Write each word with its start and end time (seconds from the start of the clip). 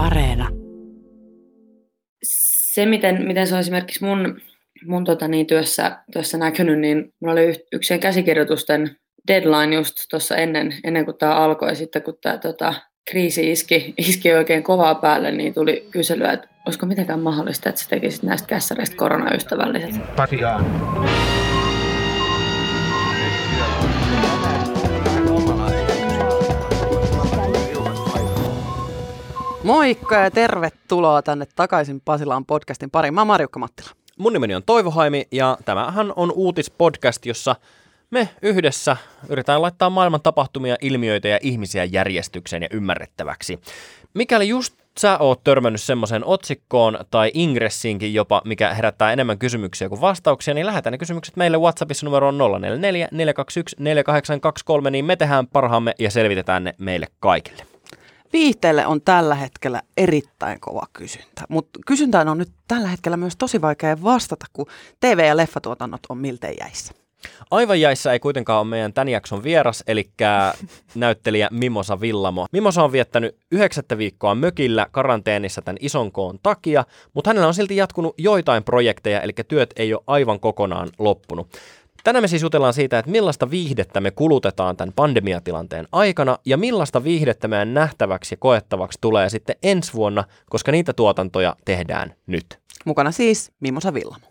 Areena. 0.00 0.48
Se, 2.22 2.86
miten, 2.86 3.26
miten 3.26 3.46
se 3.46 3.54
on 3.54 3.60
esimerkiksi 3.60 4.04
mun, 4.04 4.40
mun 4.86 5.04
tota, 5.04 5.28
niin, 5.28 5.46
työssä, 5.46 5.98
työssä 6.12 6.38
näkynyt, 6.38 6.78
niin 6.78 7.12
mulla 7.20 7.32
oli 7.32 7.64
yksi 7.72 7.98
käsikirjoitusten 7.98 8.96
deadline 9.28 9.76
just 9.76 9.94
tuossa 10.10 10.36
ennen, 10.36 10.74
ennen 10.84 11.04
kuin 11.04 11.16
tämä 11.16 11.34
alkoi. 11.34 11.68
Ja 11.68 11.74
sitten 11.74 12.02
kun 12.02 12.18
tämä 12.22 12.38
tota, 12.38 12.74
kriisi 13.10 13.50
iski, 13.50 13.94
iski 13.98 14.32
oikein 14.32 14.62
kovaa 14.62 14.94
päälle, 14.94 15.30
niin 15.30 15.54
tuli 15.54 15.88
kyselyä, 15.90 16.32
että 16.32 16.48
olisiko 16.66 16.86
mitenkään 16.86 17.20
mahdollista, 17.20 17.68
että 17.68 17.80
sä 17.80 17.88
tekisit 17.88 18.22
näistä 18.22 18.48
kässäreistä 18.48 18.96
koronaystävälliset. 18.96 20.16
Pasiaan. 20.16 20.66
Moikka 29.70 30.14
ja 30.14 30.30
tervetuloa 30.30 31.22
tänne 31.22 31.46
takaisin 31.56 32.00
Pasilaan 32.00 32.46
podcastin 32.46 32.90
pariin. 32.90 33.14
Mä 33.14 33.20
oon 33.20 33.26
Marjukka 33.26 33.58
Mattila. 33.58 33.90
Mun 34.18 34.32
nimeni 34.32 34.54
on 34.54 34.62
Toivo 34.62 34.90
Haimi 34.90 35.28
ja 35.32 35.58
tämähän 35.64 36.12
on 36.16 36.32
uutispodcast, 36.32 37.26
jossa 37.26 37.56
me 38.10 38.28
yhdessä 38.42 38.96
yritetään 39.28 39.62
laittaa 39.62 39.90
maailman 39.90 40.20
tapahtumia, 40.22 40.76
ilmiöitä 40.80 41.28
ja 41.28 41.38
ihmisiä 41.42 41.84
järjestykseen 41.84 42.62
ja 42.62 42.68
ymmärrettäväksi. 42.72 43.60
Mikäli 44.14 44.48
just 44.48 44.74
sä 44.98 45.18
oot 45.18 45.44
törmännyt 45.44 45.80
semmoisen 45.80 46.24
otsikkoon 46.24 46.98
tai 47.10 47.30
ingressiinkin 47.34 48.14
jopa, 48.14 48.42
mikä 48.44 48.74
herättää 48.74 49.12
enemmän 49.12 49.38
kysymyksiä 49.38 49.88
kuin 49.88 50.00
vastauksia, 50.00 50.54
niin 50.54 50.66
lähetä 50.66 50.90
ne 50.90 50.98
kysymykset 50.98 51.36
meille 51.36 51.58
WhatsAppissa 51.58 52.06
numeroon 52.06 52.38
044 52.38 53.08
421 53.12 53.76
4823, 53.78 54.90
niin 54.90 55.04
me 55.04 55.16
tehdään 55.16 55.46
parhaamme 55.46 55.94
ja 55.98 56.10
selvitetään 56.10 56.64
ne 56.64 56.74
meille 56.78 57.06
kaikille. 57.20 57.70
Viihteelle 58.32 58.86
on 58.86 59.00
tällä 59.02 59.34
hetkellä 59.34 59.82
erittäin 59.96 60.60
kova 60.60 60.86
kysyntä, 60.92 61.42
mutta 61.48 61.80
kysyntään 61.86 62.28
on 62.28 62.38
nyt 62.38 62.50
tällä 62.68 62.88
hetkellä 62.88 63.16
myös 63.16 63.36
tosi 63.36 63.60
vaikea 63.60 64.02
vastata, 64.02 64.46
kun 64.52 64.66
TV- 65.00 65.26
ja 65.26 65.36
leffatuotannot 65.36 66.00
on 66.08 66.18
miltei 66.18 66.56
jäissä. 66.60 66.94
Aivan 67.50 67.80
jäissä 67.80 68.12
ei 68.12 68.20
kuitenkaan 68.20 68.60
ole 68.60 68.68
meidän 68.68 68.92
tämän 68.92 69.08
jakson 69.08 69.42
vieras, 69.42 69.84
eli 69.86 70.10
näyttelijä 70.94 71.48
Mimosa 71.50 72.00
Villamo. 72.00 72.46
Mimosa 72.52 72.84
on 72.84 72.92
viettänyt 72.92 73.36
yhdeksättä 73.50 73.98
viikkoa 73.98 74.34
mökillä 74.34 74.86
karanteenissa 74.90 75.62
tämän 75.62 75.76
ison 75.80 76.12
koon 76.12 76.38
takia, 76.42 76.84
mutta 77.14 77.30
hänellä 77.30 77.48
on 77.48 77.54
silti 77.54 77.76
jatkunut 77.76 78.14
joitain 78.18 78.64
projekteja, 78.64 79.20
eli 79.20 79.32
työt 79.48 79.70
ei 79.76 79.94
ole 79.94 80.02
aivan 80.06 80.40
kokonaan 80.40 80.88
loppunut. 80.98 81.48
Tänään 82.04 82.22
me 82.24 82.28
siis 82.28 82.42
jutellaan 82.42 82.72
siitä, 82.72 82.98
että 82.98 83.10
millaista 83.10 83.50
viihdettä 83.50 84.00
me 84.00 84.10
kulutetaan 84.10 84.76
tämän 84.76 84.92
pandemiatilanteen 84.96 85.88
aikana 85.92 86.38
ja 86.46 86.56
millaista 86.56 87.04
viihdettä 87.04 87.48
meidän 87.48 87.74
nähtäväksi 87.74 88.32
ja 88.32 88.36
koettavaksi 88.36 88.98
tulee 89.00 89.28
sitten 89.30 89.56
ensi 89.62 89.92
vuonna, 89.94 90.24
koska 90.50 90.72
niitä 90.72 90.92
tuotantoja 90.92 91.56
tehdään 91.64 92.14
nyt. 92.26 92.58
Mukana 92.84 93.10
siis 93.10 93.52
Mimosa 93.60 93.94
Villamo. 93.94 94.26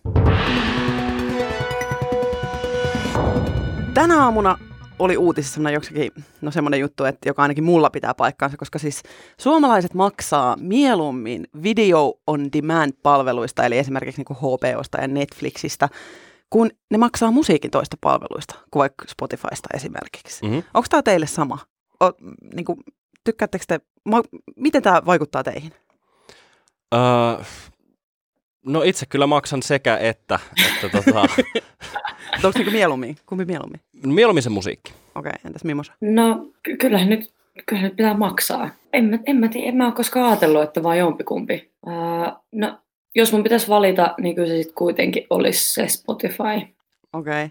Tänä 3.93 4.23
aamuna 4.23 4.57
oli 4.99 5.17
uutisissa 5.17 5.53
semmoinen 5.53 5.73
joksikin, 5.73 6.11
no 6.41 6.51
semmoinen 6.51 6.79
juttu, 6.79 7.05
että 7.05 7.29
joka 7.29 7.41
ainakin 7.41 7.63
mulla 7.63 7.89
pitää 7.89 8.13
paikkaansa, 8.13 8.57
koska 8.57 8.79
siis 8.79 9.03
suomalaiset 9.37 9.93
maksaa 9.93 10.57
mieluummin 10.59 11.47
video 11.63 12.13
on 12.27 12.51
demand 12.53 12.93
palveluista, 13.03 13.65
eli 13.65 13.77
esimerkiksi 13.77 14.23
niin 14.29 14.37
HBOsta 14.37 15.01
ja 15.01 15.07
Netflixistä, 15.07 15.89
kun 16.49 16.69
ne 16.89 16.97
maksaa 16.97 17.31
musiikin 17.31 17.71
toista 17.71 17.97
palveluista, 18.01 18.55
kuin 18.71 18.79
vaikka 18.79 19.05
Spotifysta 19.07 19.69
esimerkiksi. 19.73 20.45
Mm-hmm. 20.45 20.63
Onko 20.73 20.87
tämä 20.89 21.03
teille 21.03 21.27
sama? 21.27 21.57
O, 22.03 22.11
niin 22.53 22.65
kuin, 22.65 22.79
tykkäättekö 23.23 23.65
te, 23.67 23.79
ma, 24.03 24.23
miten 24.55 24.81
tämä 24.81 25.01
vaikuttaa 25.05 25.43
teihin? 25.43 25.71
Uh, 26.95 27.45
no 28.65 28.81
itse 28.81 29.05
kyllä 29.05 29.27
maksan 29.27 29.63
sekä 29.63 29.97
että. 29.97 30.39
että 30.67 30.89
tota... 30.89 31.19
Onko 32.43 32.51
niinku 32.55 32.71
mieluummin? 32.71 33.17
Kumpi 33.25 33.45
mieluummin? 33.45 33.81
Mieluummin 34.05 34.43
se 34.43 34.49
musiikki. 34.49 34.93
Okei, 35.15 35.29
okay, 35.29 35.39
entäs 35.45 35.63
Mimosa? 35.63 35.93
No 36.01 36.45
kyllä 36.79 37.05
nyt, 37.05 37.33
kyllä 37.65 37.81
nyt 37.81 37.95
pitää 37.95 38.17
maksaa. 38.17 38.69
En 38.93 39.05
mä, 39.05 39.19
en 39.25 39.35
mä, 39.37 39.47
tiedä, 39.47 39.67
en 39.67 39.75
mä 39.75 39.85
ole 39.85 39.93
koskaan 39.93 40.25
ajatellut, 40.25 40.63
että 40.63 40.83
vaan 40.83 40.97
jompikumpi. 40.97 41.71
Uh, 41.87 42.43
no 42.51 42.77
jos 43.15 43.31
mun 43.31 43.43
pitäisi 43.43 43.67
valita, 43.67 44.13
niin 44.21 44.35
kyllä 44.35 44.47
se 44.47 44.57
sitten 44.57 44.75
kuitenkin 44.75 45.27
olisi 45.29 45.73
se 45.73 45.87
Spotify. 45.87 46.73
Okei. 47.13 47.45
Okay. 47.45 47.49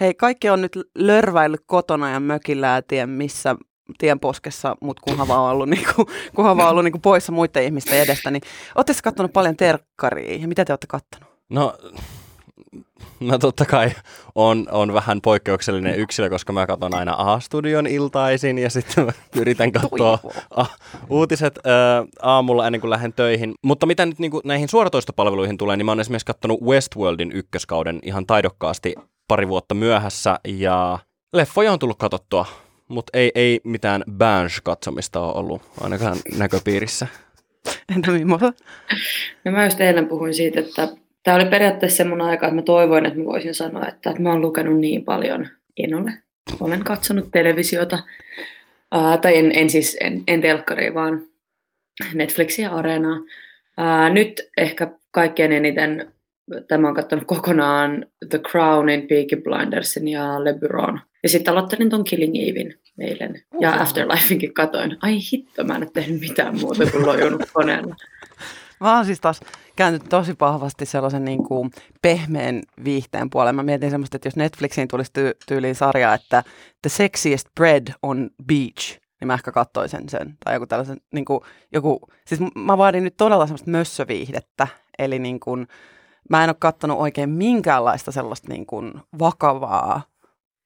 Hei, 0.00 0.14
kaikki 0.14 0.50
on 0.50 0.60
nyt 0.60 0.72
lörväillyt 0.94 1.60
kotona 1.66 2.10
ja 2.10 2.20
mökillä 2.20 2.66
ja 2.66 2.82
tien 2.82 3.08
missä 3.08 3.56
tien 3.98 4.20
poskessa, 4.20 4.76
mutta 4.80 5.02
kunhan 5.04 5.28
vaan 5.28 5.52
ollut, 5.52 5.68
niinku, 5.74 6.06
kunhan 6.34 6.56
vaan 6.56 6.70
ollut 6.70 6.84
niinku 6.84 6.98
poissa 6.98 7.32
muiden 7.32 7.64
ihmisten 7.64 8.00
edestä, 8.00 8.30
niin 8.30 8.42
ootte 8.74 8.92
kattonut 9.02 9.32
paljon 9.32 9.56
terkkaria 9.56 10.36
ja 10.36 10.48
mitä 10.48 10.64
te 10.64 10.72
olette 10.72 10.86
kattonut? 10.86 11.34
No 11.48 11.74
Mä 13.20 13.38
totta 13.38 13.64
kai 13.64 13.90
on, 14.34 14.66
on 14.70 14.94
vähän 14.94 15.20
poikkeuksellinen 15.20 15.94
yksilö, 15.98 16.30
koska 16.30 16.52
mä 16.52 16.66
katson 16.66 16.94
aina 16.94 17.14
A-studion 17.18 17.86
iltaisin 17.86 18.58
ja 18.58 18.70
sitten 18.70 19.04
mä 19.04 19.12
yritän 19.40 19.72
katsoa 19.72 20.18
a- 20.56 20.66
uutiset 21.08 21.58
ä, 21.58 21.60
aamulla 22.22 22.66
ennen 22.66 22.80
kuin 22.80 22.90
lähden 22.90 23.12
töihin. 23.12 23.54
Mutta 23.64 23.86
mitä 23.86 24.06
nyt 24.06 24.18
niin 24.18 24.30
kuin 24.30 24.42
näihin 24.44 24.68
suoratoistopalveluihin 24.68 25.58
tulee, 25.58 25.76
niin 25.76 25.86
mä 25.86 25.90
oon 25.90 26.00
esimerkiksi 26.00 26.26
katsonut 26.26 26.60
Westworldin 26.62 27.32
ykköskauden 27.32 27.98
ihan 28.02 28.26
taidokkaasti 28.26 28.94
pari 29.28 29.48
vuotta 29.48 29.74
myöhässä 29.74 30.38
ja 30.48 30.98
leffoja 31.32 31.72
on 31.72 31.78
tullut 31.78 31.98
katsottua, 31.98 32.46
mutta 32.88 33.18
ei, 33.18 33.32
ei 33.34 33.60
mitään 33.64 34.04
Bansh-katsomista 34.18 35.20
ole 35.20 35.32
ollut 35.34 35.62
ainakaan 35.80 36.16
näköpiirissä. 36.38 37.06
Entä 37.96 38.10
Mimosa? 38.10 38.52
No 39.44 39.52
mä 39.52 39.64
just 39.64 39.80
eilen 39.80 40.08
puhuin 40.08 40.34
siitä, 40.34 40.60
että 40.60 40.88
tämä 41.22 41.34
oli 41.34 41.44
periaatteessa 41.44 41.96
semmoinen 41.96 42.26
aika, 42.26 42.46
että 42.46 42.54
mä 42.54 42.62
toivoin, 42.62 43.06
että 43.06 43.18
mä 43.18 43.24
voisin 43.24 43.54
sanoa, 43.54 43.88
että, 43.88 44.10
että 44.10 44.22
mä 44.22 44.30
oon 44.30 44.40
lukenut 44.40 44.80
niin 44.80 45.04
paljon. 45.04 45.48
En 45.76 45.94
ole. 45.94 46.12
Olen 46.60 46.84
katsonut 46.84 47.30
televisiota. 47.30 47.98
Uh, 48.94 49.20
tai 49.20 49.38
en, 49.38 49.52
en 49.54 49.70
siis, 49.70 49.96
en, 50.00 50.22
en 50.28 50.40
telkkaria, 50.40 50.94
vaan 50.94 51.22
Netflixia 52.14 52.68
ja 52.68 52.74
Areenaa. 52.74 53.16
Uh, 53.16 54.12
nyt 54.12 54.50
ehkä 54.56 54.90
kaikkein 55.10 55.52
eniten 55.52 56.12
tämä 56.68 56.88
on 56.88 56.94
katsonut 56.94 57.24
kokonaan 57.26 58.06
The 58.30 58.38
Crownin, 58.38 59.06
Peaky 59.08 59.36
Blindersin 59.36 60.08
ja 60.08 60.44
Le 60.44 60.52
Bureau'n. 60.52 61.00
Ja 61.22 61.28
sitten 61.28 61.52
aloittelin 61.52 61.90
ton 61.90 62.04
Killing 62.04 62.34
Evein 62.36 62.80
eilen. 62.98 63.42
Ja 63.60 63.72
Afterlifeinkin 63.72 64.54
katoin. 64.54 64.96
Ai 65.02 65.18
hitto, 65.32 65.64
mä 65.64 65.74
en 65.74 65.82
ole 65.82 65.90
tehnyt 65.92 66.20
mitään 66.20 66.60
muuta 66.60 66.90
kuin 66.90 67.06
lojunut 67.06 67.42
koneella. 67.52 67.96
Mä 68.80 68.96
oon 68.96 69.04
siis 69.04 69.20
taas 69.20 69.40
kääntynyt 69.80 70.08
tosi 70.08 70.34
pahvasti 70.34 70.86
sellaisen 70.86 71.24
niin 71.24 71.44
kuin 71.44 71.70
pehmeän 72.02 72.62
viihteen 72.84 73.30
puoleen. 73.30 73.54
Mä 73.54 73.62
mietin 73.62 73.90
semmoista, 73.90 74.16
että 74.16 74.26
jos 74.26 74.36
Netflixiin 74.36 74.88
tulisi 74.88 75.10
ty- 75.18 75.36
tyyliin 75.46 75.74
sarja, 75.74 76.14
että 76.14 76.42
The 76.82 76.88
Sexiest 76.90 77.48
Bread 77.54 77.86
on 78.02 78.30
Beach, 78.46 78.98
niin 79.20 79.26
mä 79.26 79.34
ehkä 79.34 79.52
katsoisin 79.52 80.08
sen. 80.08 80.36
Tai 80.44 80.54
joku 80.54 80.66
tällaisen, 80.66 81.00
niin 81.14 81.24
kuin, 81.24 81.40
joku, 81.72 82.00
siis 82.26 82.40
mä 82.54 82.78
vaadin 82.78 83.04
nyt 83.04 83.16
todella 83.16 83.46
semmoista 83.46 83.70
mössöviihdettä. 83.70 84.66
Eli 84.98 85.18
niin 85.18 85.40
kuin, 85.40 85.68
mä 86.30 86.44
en 86.44 86.50
ole 86.50 86.56
katsonut 86.58 86.98
oikein 86.98 87.30
minkäänlaista 87.30 88.12
sellaista 88.12 88.48
niin 88.48 88.66
kuin 88.66 88.92
vakavaa, 89.18 90.02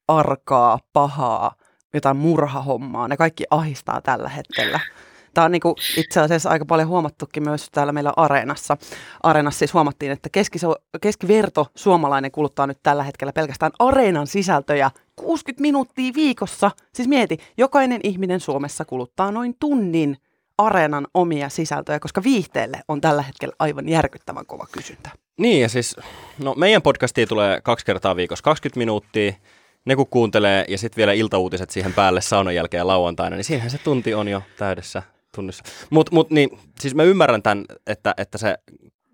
arkaa, 0.08 0.78
pahaa, 0.92 1.54
jotain 1.94 2.16
murhahommaa. 2.16 3.08
Ne 3.08 3.16
kaikki 3.16 3.44
ahistaa 3.50 4.00
tällä 4.00 4.28
hetkellä. 4.28 4.80
Tämä 5.34 5.44
on 5.44 5.52
niin 5.52 5.60
kuin 5.60 5.74
itse 5.96 6.20
asiassa 6.20 6.50
aika 6.50 6.64
paljon 6.64 6.88
huomattukin 6.88 7.42
myös 7.42 7.70
täällä 7.72 7.92
meillä 7.92 8.12
Areenassa. 8.16 8.76
Areenassa 9.22 9.58
siis 9.58 9.74
huomattiin, 9.74 10.12
että 10.12 10.28
keskiso, 10.32 10.74
keskiverto 11.00 11.66
suomalainen 11.74 12.30
kuluttaa 12.30 12.66
nyt 12.66 12.78
tällä 12.82 13.02
hetkellä 13.02 13.32
pelkästään 13.32 13.72
Areenan 13.78 14.26
sisältöjä 14.26 14.90
60 15.16 15.62
minuuttia 15.62 16.12
viikossa. 16.14 16.70
Siis 16.94 17.08
mieti, 17.08 17.38
jokainen 17.56 18.00
ihminen 18.04 18.40
Suomessa 18.40 18.84
kuluttaa 18.84 19.32
noin 19.32 19.56
tunnin 19.60 20.16
Areenan 20.58 21.06
omia 21.14 21.48
sisältöjä, 21.48 22.00
koska 22.00 22.22
viihteelle 22.22 22.80
on 22.88 23.00
tällä 23.00 23.22
hetkellä 23.22 23.54
aivan 23.58 23.88
järkyttävän 23.88 24.46
kova 24.46 24.66
kysyntä. 24.72 25.10
Niin 25.38 25.62
ja 25.62 25.68
siis, 25.68 25.96
no 26.38 26.54
meidän 26.54 26.82
podcastiin 26.82 27.28
tulee 27.28 27.60
kaksi 27.60 27.86
kertaa 27.86 28.16
viikossa 28.16 28.42
20 28.42 28.78
minuuttia, 28.78 29.32
ne 29.84 29.96
kun 29.96 30.06
kuuntelee 30.06 30.64
ja 30.68 30.78
sitten 30.78 30.96
vielä 30.96 31.12
iltauutiset 31.12 31.70
siihen 31.70 31.92
päälle 31.92 32.20
saunan 32.20 32.54
jälkeen 32.54 32.86
lauantaina, 32.86 33.36
niin 33.36 33.44
siinähän 33.44 33.70
se 33.70 33.78
tunti 33.78 34.14
on 34.14 34.28
jo 34.28 34.42
täydessä 34.58 35.02
tunnissa. 35.34 35.64
Mutta 35.90 36.14
mut, 36.14 36.30
niin, 36.30 36.58
siis 36.80 36.94
mä 36.94 37.02
ymmärrän 37.02 37.42
tämän, 37.42 37.64
että, 37.86 38.14
että 38.16 38.38
se, 38.38 38.58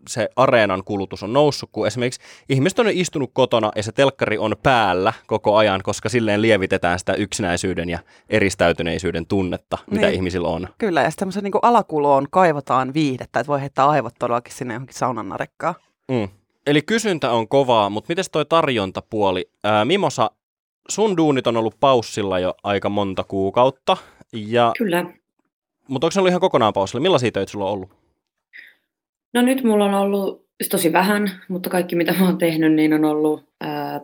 se 0.08 0.28
areenan 0.36 0.84
kulutus 0.84 1.22
on 1.22 1.32
noussut, 1.32 1.70
kun 1.72 1.86
esimerkiksi 1.86 2.20
ihmiset 2.48 2.78
on 2.78 2.86
istunut 2.90 3.30
kotona 3.32 3.70
ja 3.76 3.82
se 3.82 3.92
telkkari 3.92 4.38
on 4.38 4.56
päällä 4.62 5.12
koko 5.26 5.56
ajan, 5.56 5.80
koska 5.82 6.08
silleen 6.08 6.42
lievitetään 6.42 6.98
sitä 6.98 7.12
yksinäisyyden 7.14 7.88
ja 7.88 7.98
eristäytyneisyyden 8.28 9.26
tunnetta, 9.26 9.78
mitä 9.90 10.06
niin. 10.06 10.14
ihmisillä 10.14 10.48
on. 10.48 10.68
Kyllä, 10.78 11.02
ja 11.02 11.10
sitten 11.10 11.28
niin 11.42 11.52
alakuloon 11.62 12.26
kaivataan 12.30 12.94
viihdettä, 12.94 13.40
että 13.40 13.50
voi 13.50 13.60
heittää 13.60 13.88
aivot 13.88 14.14
todellakin 14.18 14.54
sinne 14.54 14.74
johonkin 14.74 14.96
saunan 14.96 15.28
narekkaan. 15.28 15.74
Mm. 16.10 16.28
Eli 16.66 16.82
kysyntä 16.82 17.30
on 17.30 17.48
kovaa, 17.48 17.90
mutta 17.90 18.08
miten 18.08 18.24
toi 18.32 18.44
tarjontapuoli? 18.44 19.50
Ää, 19.64 19.84
Mimosa, 19.84 20.30
sun 20.88 21.16
duunit 21.16 21.46
on 21.46 21.56
ollut 21.56 21.80
paussilla 21.80 22.38
jo 22.38 22.54
aika 22.62 22.88
monta 22.88 23.24
kuukautta. 23.24 23.96
Ja 24.32 24.72
Kyllä 24.78 25.06
Mutta 25.90 26.06
onko 26.06 26.10
se 26.10 26.20
ollut 26.20 26.28
ihan 26.28 26.40
kokonaan 26.40 26.72
pausilla? 26.72 27.02
Millaisia 27.02 27.32
töitä 27.32 27.52
sulla 27.52 27.66
on 27.66 27.72
ollut? 27.72 27.90
No 29.34 29.42
nyt 29.42 29.64
mulla 29.64 29.84
on 29.84 29.94
ollut 29.94 30.46
tosi 30.70 30.92
vähän, 30.92 31.30
mutta 31.48 31.70
kaikki 31.70 31.96
mitä 31.96 32.14
mä 32.18 32.24
oon 32.24 32.38
tehnyt, 32.38 32.72
niin 32.72 32.94
on 32.94 33.04
ollut 33.04 33.44
ää, 33.60 34.00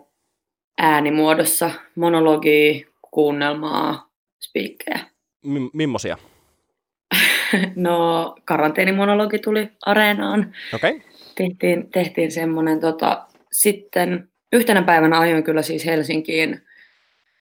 äänimuodossa, 0.79 1.71
monologia, 1.95 2.87
kuunnelmaa, 3.11 4.11
spiikkejä. 4.41 5.01
M- 5.43 5.71
mimmosia? 5.73 6.19
no 7.77 8.35
karanteenimonologi 8.45 9.39
tuli 9.39 9.69
areenaan. 9.87 10.55
Okei. 10.75 10.91
Okay. 10.91 11.09
Tehtiin, 11.35 11.91
tehtiin 11.91 12.33
semmoinen, 12.33 12.81
tota, 12.81 13.27
sitten 13.53 14.29
yhtenä 14.53 14.83
päivänä 14.83 15.19
ajoin 15.19 15.45
kyllä 15.45 15.63
siis 15.63 15.87
Helsinkiin, 15.87 16.63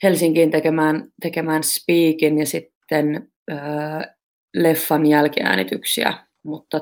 Helsinkiin 0.03 0.51
tekemään, 0.51 1.07
tekemään 1.21 1.63
speakin 1.63 2.39
ja 2.39 2.45
sitten 2.45 3.29
öö, 3.51 4.14
leffan 4.55 5.05
jälkiäänityksiä, 5.05 6.13
mutta 6.43 6.81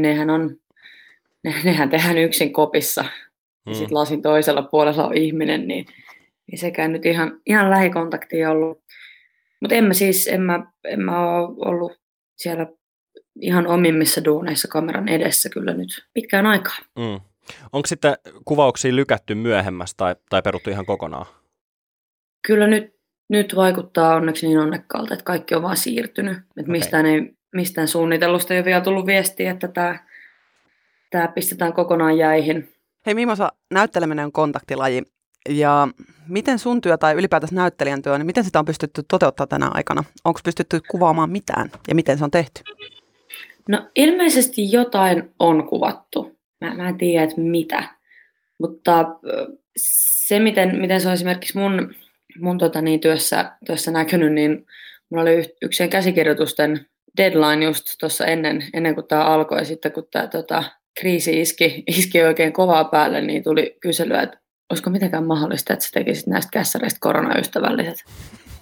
nehän 0.00 0.30
on, 0.30 0.56
ne, 1.44 1.54
nehän 1.64 1.90
tehdään 1.90 2.18
yksin 2.18 2.52
kopissa. 2.52 3.04
Hmm. 3.66 3.74
Sitten 3.74 3.94
lasin 3.94 4.22
toisella 4.22 4.62
puolella 4.62 5.06
on 5.06 5.16
ihminen, 5.16 5.68
niin, 5.68 5.86
niin 6.50 6.58
sekään 6.58 6.92
nyt 6.92 7.06
ihan, 7.06 7.40
ihan 7.46 7.70
lähikontakti 7.70 8.44
ollut. 8.44 8.82
Mutta 9.60 9.74
en 9.74 9.84
mä 9.84 9.94
siis, 9.94 10.28
en 10.28 10.40
mä, 10.42 10.66
en 10.84 11.00
mä 11.00 11.36
ole 11.36 11.56
ollut 11.68 11.92
siellä 12.36 12.66
ihan 13.40 13.66
omimmissa 13.66 14.24
duuneissa 14.24 14.68
kameran 14.68 15.08
edessä 15.08 15.48
kyllä 15.48 15.74
nyt 15.74 16.06
pitkään 16.14 16.46
aikaa. 16.46 16.76
Mm. 16.98 17.20
Onko 17.72 17.86
sitten 17.86 18.14
kuvauksia 18.44 18.96
lykätty 18.96 19.34
myöhemmästä 19.34 19.96
tai, 19.96 20.16
tai 20.30 20.42
peruttu 20.42 20.70
ihan 20.70 20.86
kokonaan? 20.86 21.26
Kyllä 22.46 22.66
nyt, 22.66 22.94
nyt 23.32 23.56
vaikuttaa 23.56 24.14
onneksi 24.14 24.46
niin 24.46 24.58
onnekkaalta, 24.58 25.14
että 25.14 25.24
kaikki 25.24 25.54
on 25.54 25.62
vaan 25.62 25.76
siirtynyt. 25.76 26.36
Että 26.36 26.60
okay. 26.60 26.72
mistään, 26.72 27.06
ei, 27.06 27.34
mistään 27.52 27.88
suunnitellusta 27.88 28.54
ei 28.54 28.60
ole 28.60 28.64
vielä 28.64 28.80
tullut 28.80 29.06
viestiä, 29.06 29.50
että 29.50 29.68
tämä, 29.68 29.98
tämä 31.10 31.28
pistetään 31.28 31.72
kokonaan 31.72 32.18
jäihin. 32.18 32.72
Hei 33.06 33.14
Mimosa, 33.14 33.52
näytteleminen 33.70 34.24
on 34.24 34.32
kontaktilaji. 34.32 35.02
Ja 35.48 35.88
miten 36.28 36.58
sun 36.58 36.80
työ 36.80 36.98
tai 36.98 37.14
ylipäätänsä 37.14 37.54
näyttelijän 37.54 38.02
työ, 38.02 38.18
niin 38.18 38.26
miten 38.26 38.44
sitä 38.44 38.58
on 38.58 38.64
pystytty 38.64 39.02
toteuttaa 39.08 39.46
tänä 39.46 39.70
aikana? 39.74 40.04
Onko 40.24 40.40
pystytty 40.44 40.80
kuvaamaan 40.90 41.30
mitään 41.30 41.70
ja 41.88 41.94
miten 41.94 42.18
se 42.18 42.24
on 42.24 42.30
tehty? 42.30 42.62
No 43.68 43.88
ilmeisesti 43.96 44.72
jotain 44.72 45.34
on 45.38 45.68
kuvattu. 45.68 46.38
Mä, 46.60 46.74
mä 46.74 46.88
en 46.88 46.98
tiedä, 46.98 47.24
että 47.24 47.40
mitä. 47.40 47.84
Mutta 48.58 49.04
se, 49.76 50.38
miten, 50.38 50.80
miten 50.80 51.00
se 51.00 51.08
on 51.08 51.14
esimerkiksi 51.14 51.58
mun, 51.58 51.94
mun 52.40 52.58
tota 52.58 52.82
niin, 52.82 53.00
työssä, 53.00 53.52
työssä 53.66 53.90
näkynyt, 53.90 54.32
niin 54.32 54.66
mulla 55.10 55.22
oli 55.22 55.54
yksi 55.62 55.88
käsikirjoitusten 55.88 56.86
deadline 57.16 57.64
just 57.64 57.84
tuossa 58.00 58.26
ennen, 58.26 58.64
ennen 58.74 58.94
kuin 58.94 59.06
tämä 59.08 59.24
alkoi. 59.24 59.64
Sitten 59.64 59.92
kun 59.92 60.08
tämä 60.10 60.26
tota, 60.26 60.64
kriisi 61.00 61.40
iski, 61.40 61.82
iski 61.98 62.22
oikein 62.22 62.52
kovaa 62.52 62.84
päälle, 62.84 63.20
niin 63.20 63.42
tuli 63.44 63.76
kyselyä, 63.80 64.22
että 64.22 64.38
olisiko 64.70 64.90
mitenkään 64.90 65.26
mahdollista, 65.26 65.72
että 65.72 65.84
sä 65.84 65.90
tekisit 65.94 66.26
näistä 66.26 66.50
kässäreistä 66.52 66.98
koronaystävälliset. 67.00 68.04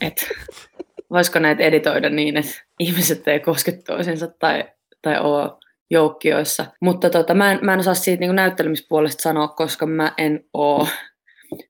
Että 0.00 0.26
voisiko 1.10 1.38
näitä 1.38 1.62
editoida 1.62 2.10
niin, 2.10 2.36
että 2.36 2.52
ihmiset 2.80 3.28
ei 3.28 3.40
koske 3.40 3.72
toisensa 3.72 4.28
tai, 4.38 4.64
tai 5.02 5.20
ole 5.20 5.50
joukkioissa. 5.90 6.66
Mutta 6.80 7.10
tota, 7.10 7.34
mä, 7.34 7.52
en, 7.52 7.58
mä 7.62 7.72
en 7.72 7.80
osaa 7.80 7.94
siitä 7.94 8.20
niin 8.20 8.36
näyttelemispuolesta 8.36 9.22
sanoa, 9.22 9.48
koska 9.48 9.86
mä 9.86 10.12
en 10.18 10.44
oo, 10.52 10.88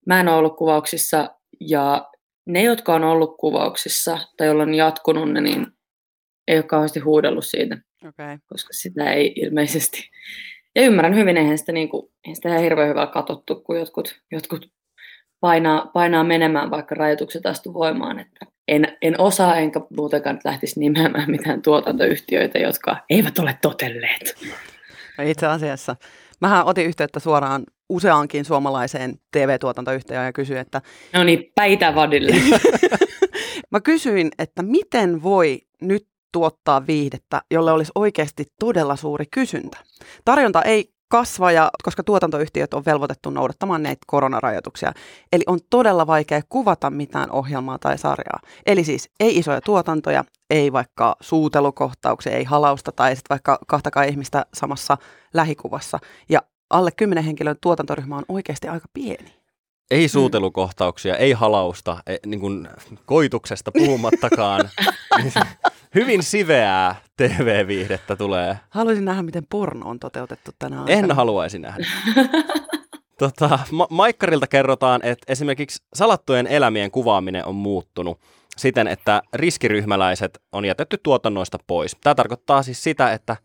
mä 0.06 0.20
en 0.20 0.28
ole 0.28 0.36
ollut 0.36 0.56
kuvauksissa 0.56 1.34
ja 1.60 2.10
ne, 2.46 2.62
jotka 2.62 2.94
on 2.94 3.04
ollut 3.04 3.36
kuvauksissa 3.36 4.18
tai 4.36 4.46
joilla 4.46 4.62
on 4.62 4.74
jatkunut 4.74 5.32
ne, 5.32 5.40
niin 5.40 5.66
ei 6.48 6.56
ole 6.56 6.62
kauheasti 6.62 7.00
huudellut 7.00 7.46
siitä, 7.46 7.78
okay. 8.08 8.38
koska 8.46 8.72
sitä 8.72 9.12
ei 9.12 9.32
ilmeisesti 9.36 10.10
ja 10.76 10.82
ymmärrän 10.82 11.14
hyvin, 11.14 11.36
eihän 11.36 11.58
sitä, 11.58 11.72
niin 11.72 11.88
kuin, 11.88 12.12
eihän 12.24 12.36
sitä 12.36 12.48
ihan 12.48 12.62
hirveän 12.62 12.88
hyvää 12.88 13.06
katsottu, 13.06 13.60
kun 13.60 13.78
jotkut, 13.78 14.20
jotkut 14.32 14.70
painaa, 15.40 15.90
painaa 15.94 16.24
menemään, 16.24 16.70
vaikka 16.70 16.94
rajoitukset 16.94 17.46
astu 17.46 17.74
voimaan. 17.74 18.18
Että 18.18 18.46
en, 18.68 18.96
en 19.02 19.20
osaa 19.20 19.56
enkä 19.56 19.80
muutenkaan 19.96 20.40
lähtisi 20.44 20.80
nimeämään 20.80 21.30
mitään 21.30 21.62
tuotantoyhtiöitä, 21.62 22.58
jotka 22.58 22.96
eivät 23.10 23.38
ole 23.38 23.58
totelleet. 23.62 24.34
No 25.18 25.24
itse 25.24 25.46
asiassa. 25.46 25.96
Mähän 26.40 26.66
otin 26.66 26.86
yhteyttä 26.86 27.20
suoraan 27.20 27.64
useaankin 27.88 28.44
suomalaiseen 28.44 29.14
TV-tuotantoyhtiöön 29.32 30.26
ja 30.26 30.32
kysyin, 30.32 30.60
että... 30.60 30.82
No 31.12 31.24
niin, 31.24 31.52
päitä 31.54 31.94
vadille. 31.94 32.32
Mä 33.72 33.80
kysyin, 33.80 34.28
että 34.38 34.62
miten 34.62 35.22
voi 35.22 35.60
nyt 35.82 36.06
tuottaa 36.32 36.86
viihdettä, 36.86 37.42
jolle 37.50 37.72
olisi 37.72 37.92
oikeasti 37.94 38.46
todella 38.60 38.96
suuri 38.96 39.24
kysyntä. 39.30 39.78
Tarjonta 40.24 40.62
ei 40.62 40.92
kasva, 41.10 41.52
ja, 41.52 41.70
koska 41.82 42.02
tuotantoyhtiöt 42.02 42.74
on 42.74 42.84
velvoitettu 42.86 43.30
noudattamaan 43.30 43.82
näitä 43.82 44.00
koronarajoituksia. 44.06 44.92
Eli 45.32 45.44
on 45.46 45.58
todella 45.70 46.06
vaikea 46.06 46.40
kuvata 46.48 46.90
mitään 46.90 47.30
ohjelmaa 47.30 47.78
tai 47.78 47.98
sarjaa. 47.98 48.40
Eli 48.66 48.84
siis 48.84 49.10
ei 49.20 49.38
isoja 49.38 49.60
tuotantoja, 49.60 50.24
ei 50.50 50.72
vaikka 50.72 51.16
suutelukohtauksia, 51.20 52.32
ei 52.32 52.44
halausta 52.44 52.92
tai 52.92 53.16
sitten 53.16 53.34
vaikka 53.34 53.58
kahtakaan 53.66 54.08
ihmistä 54.08 54.46
samassa 54.54 54.98
lähikuvassa. 55.34 55.98
Ja 56.28 56.42
alle 56.70 56.90
10 56.90 57.24
henkilön 57.24 57.56
tuotantoryhmä 57.60 58.16
on 58.16 58.24
oikeasti 58.28 58.68
aika 58.68 58.86
pieni. 58.94 59.39
Ei 59.90 60.06
mm. 60.06 60.10
suutelukohtauksia, 60.10 61.16
ei 61.16 61.32
halausta, 61.32 62.02
ei, 62.06 62.18
niin 62.26 62.40
kuin 62.40 62.68
koituksesta 63.04 63.72
puhumattakaan. 63.72 64.68
Hyvin 65.94 66.22
siveää 66.22 66.96
TV-viihdettä 67.16 68.16
tulee. 68.16 68.58
Haluaisin 68.70 69.04
nähdä, 69.04 69.22
miten 69.22 69.46
porno 69.48 69.88
on 69.88 69.98
toteutettu 69.98 70.50
tänä 70.58 70.82
aikana. 70.82 70.98
En 70.98 71.16
haluaisi 71.16 71.58
nähdä. 71.58 71.86
tota, 73.18 73.58
Ma- 73.70 73.86
Maikkarilta 73.90 74.46
kerrotaan, 74.46 75.00
että 75.04 75.32
esimerkiksi 75.32 75.82
salattujen 75.94 76.46
elämien 76.46 76.90
kuvaaminen 76.90 77.46
on 77.46 77.54
muuttunut 77.54 78.20
siten, 78.56 78.88
että 78.88 79.22
riskiryhmäläiset 79.34 80.42
on 80.52 80.64
jätetty 80.64 80.98
tuotannoista 81.02 81.58
pois. 81.66 81.96
Tämä 82.00 82.14
tarkoittaa 82.14 82.62
siis 82.62 82.82
sitä, 82.82 83.12
että 83.12 83.36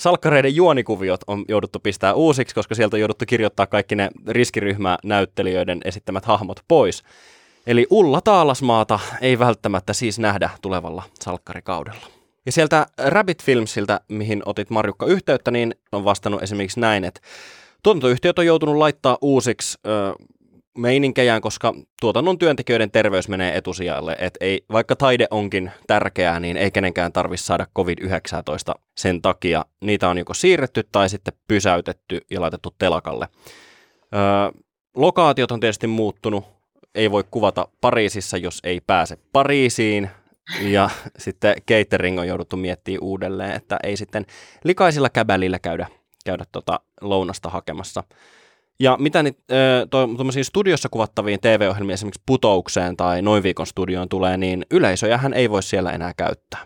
salkkareiden 0.00 0.56
juonikuviot 0.56 1.20
on 1.26 1.44
jouduttu 1.48 1.80
pistää 1.80 2.14
uusiksi, 2.14 2.54
koska 2.54 2.74
sieltä 2.74 2.96
on 2.96 3.00
jouduttu 3.00 3.24
kirjoittaa 3.28 3.66
kaikki 3.66 3.94
ne 3.94 4.08
riskiryhmänäyttelijöiden 4.28 5.80
esittämät 5.84 6.24
hahmot 6.24 6.60
pois. 6.68 7.02
Eli 7.66 7.86
Ulla 7.90 8.20
Taalasmaata 8.20 8.98
ei 9.20 9.38
välttämättä 9.38 9.92
siis 9.92 10.18
nähdä 10.18 10.50
tulevalla 10.62 11.02
salkkarikaudella. 11.20 12.06
Ja 12.46 12.52
sieltä 12.52 12.86
Rabbit 12.98 13.42
Filmsiltä, 13.42 14.00
mihin 14.08 14.42
otit 14.46 14.70
Marjukka 14.70 15.06
yhteyttä, 15.06 15.50
niin 15.50 15.74
on 15.92 16.04
vastannut 16.04 16.42
esimerkiksi 16.42 16.80
näin, 16.80 17.04
että 17.04 17.20
tuotantoyhtiöt 17.82 18.38
on 18.38 18.46
joutunut 18.46 18.76
laittaa 18.76 19.18
uusiksi 19.20 19.78
ö, 19.86 20.14
meininkejään, 20.78 21.40
koska 21.40 21.74
tuotannon 22.00 22.38
työntekijöiden 22.38 22.90
terveys 22.90 23.28
menee 23.28 23.56
etusijalle. 23.56 24.16
Et 24.18 24.36
ei, 24.40 24.64
vaikka 24.72 24.96
taide 24.96 25.26
onkin 25.30 25.70
tärkeää, 25.86 26.40
niin 26.40 26.56
ei 26.56 26.70
kenenkään 26.70 27.12
tarvitse 27.12 27.46
saada 27.46 27.66
COVID-19 27.78 28.80
sen 28.96 29.22
takia. 29.22 29.64
Niitä 29.80 30.08
on 30.08 30.18
joko 30.18 30.34
siirretty 30.34 30.88
tai 30.92 31.08
sitten 31.08 31.34
pysäytetty 31.48 32.20
ja 32.30 32.40
laitettu 32.40 32.74
telakalle. 32.78 33.28
Ö, 34.02 34.58
lokaatiot 34.96 35.50
on 35.50 35.60
tietysti 35.60 35.86
muuttunut. 35.86 36.44
Ei 36.94 37.10
voi 37.10 37.24
kuvata 37.30 37.68
Pariisissa, 37.80 38.36
jos 38.36 38.60
ei 38.64 38.80
pääse 38.80 39.18
Pariisiin. 39.32 40.10
Ja 40.60 40.90
sitten 41.18 41.54
catering 41.68 42.20
on 42.20 42.28
jouduttu 42.28 42.56
miettimään 42.56 43.02
uudelleen, 43.02 43.52
että 43.52 43.76
ei 43.82 43.96
sitten 43.96 44.26
likaisilla 44.64 45.10
käbälillä 45.10 45.58
käydä, 45.58 45.86
käydä 46.24 46.44
tota 46.52 46.80
lounasta 47.00 47.50
hakemassa. 47.50 48.04
Ja 48.80 48.96
mitä 49.00 49.22
niitä 49.22 49.42
tuommoisiin 49.90 50.44
studiossa 50.44 50.88
kuvattaviin 50.88 51.40
TV-ohjelmiin 51.40 51.94
esimerkiksi 51.94 52.22
putoukseen 52.26 52.96
tai 52.96 53.22
noin 53.22 53.42
viikon 53.42 53.66
studioon 53.66 54.08
tulee, 54.08 54.36
niin 54.36 54.66
yleisöjä 54.70 55.18
hän 55.18 55.34
ei 55.34 55.50
voi 55.50 55.62
siellä 55.62 55.92
enää 55.92 56.12
käyttää. 56.16 56.60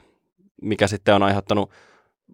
Mikä 0.63 0.87
sitten 0.87 1.15
on 1.15 1.23
aiheuttanut 1.23 1.71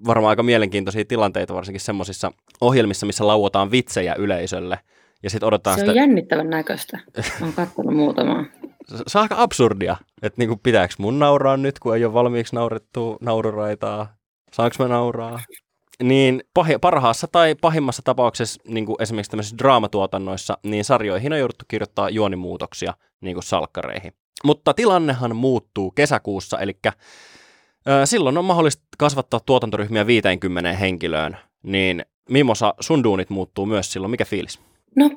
varmaan 0.06 0.30
aika 0.30 0.42
mielenkiintoisia 0.42 1.04
tilanteita, 1.04 1.54
varsinkin 1.54 1.80
semmoisissa 1.80 2.32
ohjelmissa, 2.60 3.06
missä 3.06 3.26
lauotaan 3.26 3.70
vitsejä 3.70 4.14
yleisölle. 4.14 4.78
Ja 5.22 5.30
sit 5.30 5.42
odotetaan 5.42 5.76
se 5.76 5.82
on 5.82 5.88
sitä... 5.88 6.00
jännittävän 6.00 6.50
näköistä. 6.50 6.98
Olen 7.42 7.52
katsonut 7.52 7.94
muutamaa. 7.94 8.44
Se 9.06 9.18
on 9.18 9.22
aika 9.22 9.42
absurdia, 9.42 9.96
että 10.22 10.40
niinku 10.40 10.56
pitääkö 10.56 10.94
mun 10.98 11.18
nauraa 11.18 11.56
nyt, 11.56 11.78
kun 11.78 11.96
ei 11.96 12.04
ole 12.04 12.12
valmiiksi 12.12 12.54
naurettu 12.54 13.18
naururaitaa. 13.20 14.16
Saanko 14.52 14.76
mä 14.78 14.88
nauraa? 14.88 15.40
Niin 16.02 16.42
pahi, 16.54 16.78
parhaassa 16.80 17.26
tai 17.32 17.54
pahimmassa 17.60 18.02
tapauksessa, 18.04 18.62
niin 18.68 18.86
kuin 18.86 18.96
esimerkiksi 19.02 19.30
tämmöisissä 19.30 19.58
draamatuotannoissa, 19.58 20.58
niin 20.62 20.84
sarjoihin 20.84 21.32
on 21.32 21.38
jouduttu 21.38 21.64
kirjoittaa 21.68 22.10
juonimuutoksia 22.10 22.94
niin 23.20 23.34
kuin 23.34 23.44
salkkareihin. 23.44 24.12
Mutta 24.44 24.74
tilannehan 24.74 25.36
muuttuu 25.36 25.90
kesäkuussa, 25.90 26.58
eli 26.58 26.76
silloin 28.04 28.38
on 28.38 28.44
mahdollista 28.44 28.82
kasvattaa 28.98 29.40
tuotantoryhmiä 29.40 30.06
50 30.06 30.72
henkilöön, 30.72 31.36
niin 31.62 32.04
Mimosa, 32.30 32.74
sun 32.80 33.04
duunit 33.04 33.30
muuttuu 33.30 33.66
myös 33.66 33.92
silloin. 33.92 34.10
Mikä 34.10 34.24
fiilis? 34.24 34.60
No, 34.96 35.10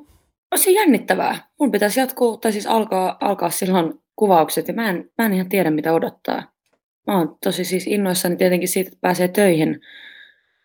on 0.51 0.59
se 0.59 0.71
jännittävää. 0.71 1.50
Mun 1.59 1.71
pitäisi 1.71 2.00
jatkuu, 2.00 2.38
tai 2.38 2.51
siis 2.51 2.67
alkaa, 2.67 3.17
alkaa 3.21 3.50
silloin 3.50 3.93
kuvaukset, 4.15 4.67
ja 4.67 4.73
mä 4.73 4.89
en, 4.89 5.09
mä 5.17 5.25
en 5.25 5.33
ihan 5.33 5.50
tiedä, 5.50 5.71
mitä 5.71 5.93
odottaa. 5.93 6.43
mä 7.07 7.17
oon 7.17 7.38
tosi 7.43 7.65
siis 7.65 7.88
innoissani 7.88 8.35
tietenkin 8.35 8.69
siitä, 8.69 8.88
että 8.88 9.01
pääsee 9.01 9.27
töihin, 9.27 9.81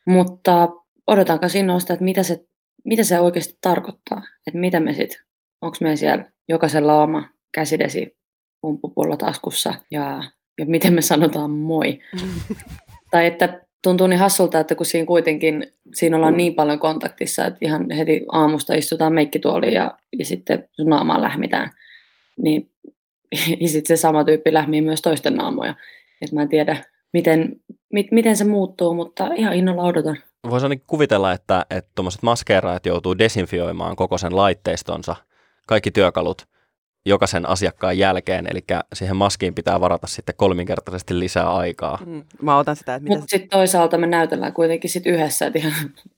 mutta 0.07 0.69
odotan 1.07 1.39
innoista, 1.59 1.93
että 1.93 2.05
mitä 2.05 2.23
se, 2.23 2.45
mitä 2.85 3.05
se 3.05 3.21
oikeasti 3.21 3.59
tarkoittaa. 3.61 4.23
Että 4.47 4.59
mitä 4.59 4.81
me 4.81 4.95
sitten, 4.95 5.19
onko 5.63 5.77
me 5.81 5.97
siellä 5.97 6.25
jokaisella 6.49 7.03
oma 7.03 7.29
käsidesi 7.55 8.17
pumppupullo 8.61 9.17
taskussa 9.17 9.75
ja, 9.91 10.23
ja 10.59 10.67
miten 10.67 10.95
me 10.95 11.03
sanotaan 11.03 11.51
moi. 11.51 11.99
tai 13.11 13.27
että 13.27 13.61
tuntuu 13.83 14.07
niin 14.07 14.19
hassulta, 14.19 14.61
että 14.61 14.75
kun 14.75 14.87
siinä 14.87 15.07
kuitenkin 15.07 15.73
siinä 15.95 16.17
ollaan 16.17 16.37
niin 16.37 16.55
paljon 16.55 16.79
kontaktissa, 16.79 17.47
että 17.47 17.59
ihan 17.63 17.91
heti 17.91 18.25
aamusta 18.33 18.75
istutaan 18.75 19.13
meikkituoliin 19.13 19.73
ja, 19.73 19.99
ja 20.19 20.25
sitten 20.25 20.69
sun 20.73 20.87
naamaan 20.87 21.23
lähmitään, 21.23 21.71
niin 22.43 22.71
ja 23.61 23.69
sitten 23.69 23.97
se 23.97 24.01
sama 24.01 24.25
tyyppi 24.25 24.53
lähmii 24.53 24.83
myös 24.83 25.03
toisten 25.03 25.35
naamoja. 25.35 25.75
Et 26.23 26.33
mä 26.33 26.43
en 26.43 26.49
tiedä, 26.49 26.85
miten, 27.17 27.61
mit, 27.93 28.13
miten 28.13 28.37
se 28.37 28.45
muuttuu, 28.45 28.95
mutta 28.95 29.27
ihan 29.35 29.55
innolla 29.55 29.83
odotan. 29.83 30.17
Voisi 30.51 30.67
ainakin 30.67 30.85
kuvitella, 30.87 31.33
että 31.33 31.67
tuommoiset 31.95 32.23
maskeeraajat 32.23 32.87
joutuu 32.87 33.19
desinfioimaan 33.19 33.97
koko 33.97 34.19
sen 34.19 34.37
laitteistonsa, 34.37 35.17
kaikki 35.67 35.91
työkalut 35.91 36.43
jokaisen 37.07 37.49
asiakkaan 37.49 37.99
jälkeen, 37.99 38.47
eli 38.51 38.65
siihen 38.93 39.17
maskiin 39.17 39.55
pitää 39.55 39.81
varata 39.81 40.07
sitten 40.07 40.35
kolminkertaisesti 40.39 41.19
lisää 41.19 41.55
aikaa. 41.55 41.99
Mm, 42.07 42.23
mä 42.43 42.59
otan 42.59 42.77
sitä, 42.77 42.95
että 42.95 43.09
Mutta 43.09 43.27
sitten 43.29 43.51
toisaalta 43.51 43.99
me 43.99 44.07
näytellään 44.07 44.53
kuitenkin 44.53 44.91
sit 44.91 45.07
yhdessä, 45.07 45.47
että 45.47 45.59
ihan 45.59 45.73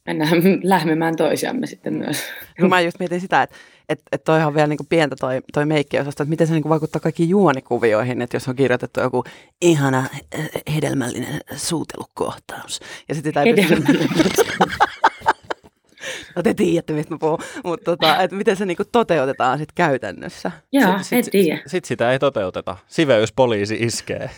mennään 0.06 0.42
lähmimään 0.62 1.16
toisiamme 1.16 1.66
sitten 1.66 1.94
myös. 1.94 2.22
No 2.60 2.68
mä 2.78 2.80
just 2.80 2.98
mietin 2.98 3.20
sitä, 3.20 3.42
että 3.42 3.56
että 3.88 4.04
et 4.12 4.24
toi 4.24 4.42
on 4.42 4.54
vielä 4.54 4.66
niinku 4.66 4.86
pientä 4.88 5.16
toi, 5.20 5.40
toi 5.52 5.66
meikkiosasto, 5.66 6.22
että 6.22 6.30
miten 6.30 6.46
se 6.46 6.52
niinku 6.52 6.68
vaikuttaa 6.68 7.00
kaikkiin 7.00 7.28
juonikuvioihin, 7.28 8.22
että 8.22 8.36
jos 8.36 8.48
on 8.48 8.56
kirjoitettu 8.56 9.00
joku 9.00 9.24
ihana 9.62 10.04
hedelmällinen 10.74 11.40
suutelukohtaus. 11.56 12.80
Ja 13.08 13.14
sitten 13.14 13.30
sitä 13.30 13.42
ei 13.42 13.54
pysty... 13.54 13.84
No 16.38 16.42
te 16.42 16.54
tiedätte, 16.54 16.92
mistä 16.92 17.14
mä 17.14 17.18
puhun, 17.18 17.38
mutta 17.64 17.84
tota, 17.84 18.22
että 18.22 18.36
miten 18.36 18.56
se 18.56 18.66
niinku 18.66 18.82
toteutetaan 18.92 19.58
sitten 19.58 19.74
käytännössä. 19.74 20.50
Joo, 20.72 20.98
sit, 21.02 21.12
en 21.12 21.24
sit, 21.24 21.32
tiedä. 21.32 21.56
Sitten 21.56 21.70
sit 21.70 21.84
sitä 21.84 22.12
ei 22.12 22.18
toteuteta. 22.18 22.76
Siveyspoliisi 22.86 23.76
iskee. 23.80 24.30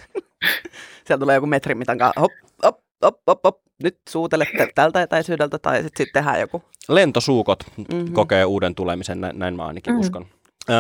Sieltä 1.07 1.21
tulee 1.21 1.35
joku 1.35 1.47
metrin 1.47 1.79
mitan 1.79 1.99
kanssa, 1.99 2.21
hop, 2.21 2.33
hop, 2.65 2.79
hop, 3.05 3.17
hop, 3.27 3.41
hop. 3.45 3.57
nyt 3.83 3.99
suutelette 4.09 4.69
tältä 4.75 5.03
etäisyydeltä 5.03 5.59
tai 5.59 5.83
sitten 5.83 6.07
sit 6.07 6.13
tehdään 6.13 6.41
joku. 6.41 6.63
Lentosuukot 6.89 7.65
mm-hmm. 7.77 8.13
kokee 8.13 8.45
uuden 8.45 8.75
tulemisen, 8.75 9.21
näin, 9.21 9.39
näin 9.39 9.57
mä 9.57 9.67
ainakin 9.67 9.93
mm-hmm. 9.93 10.01
uskon. 10.01 10.27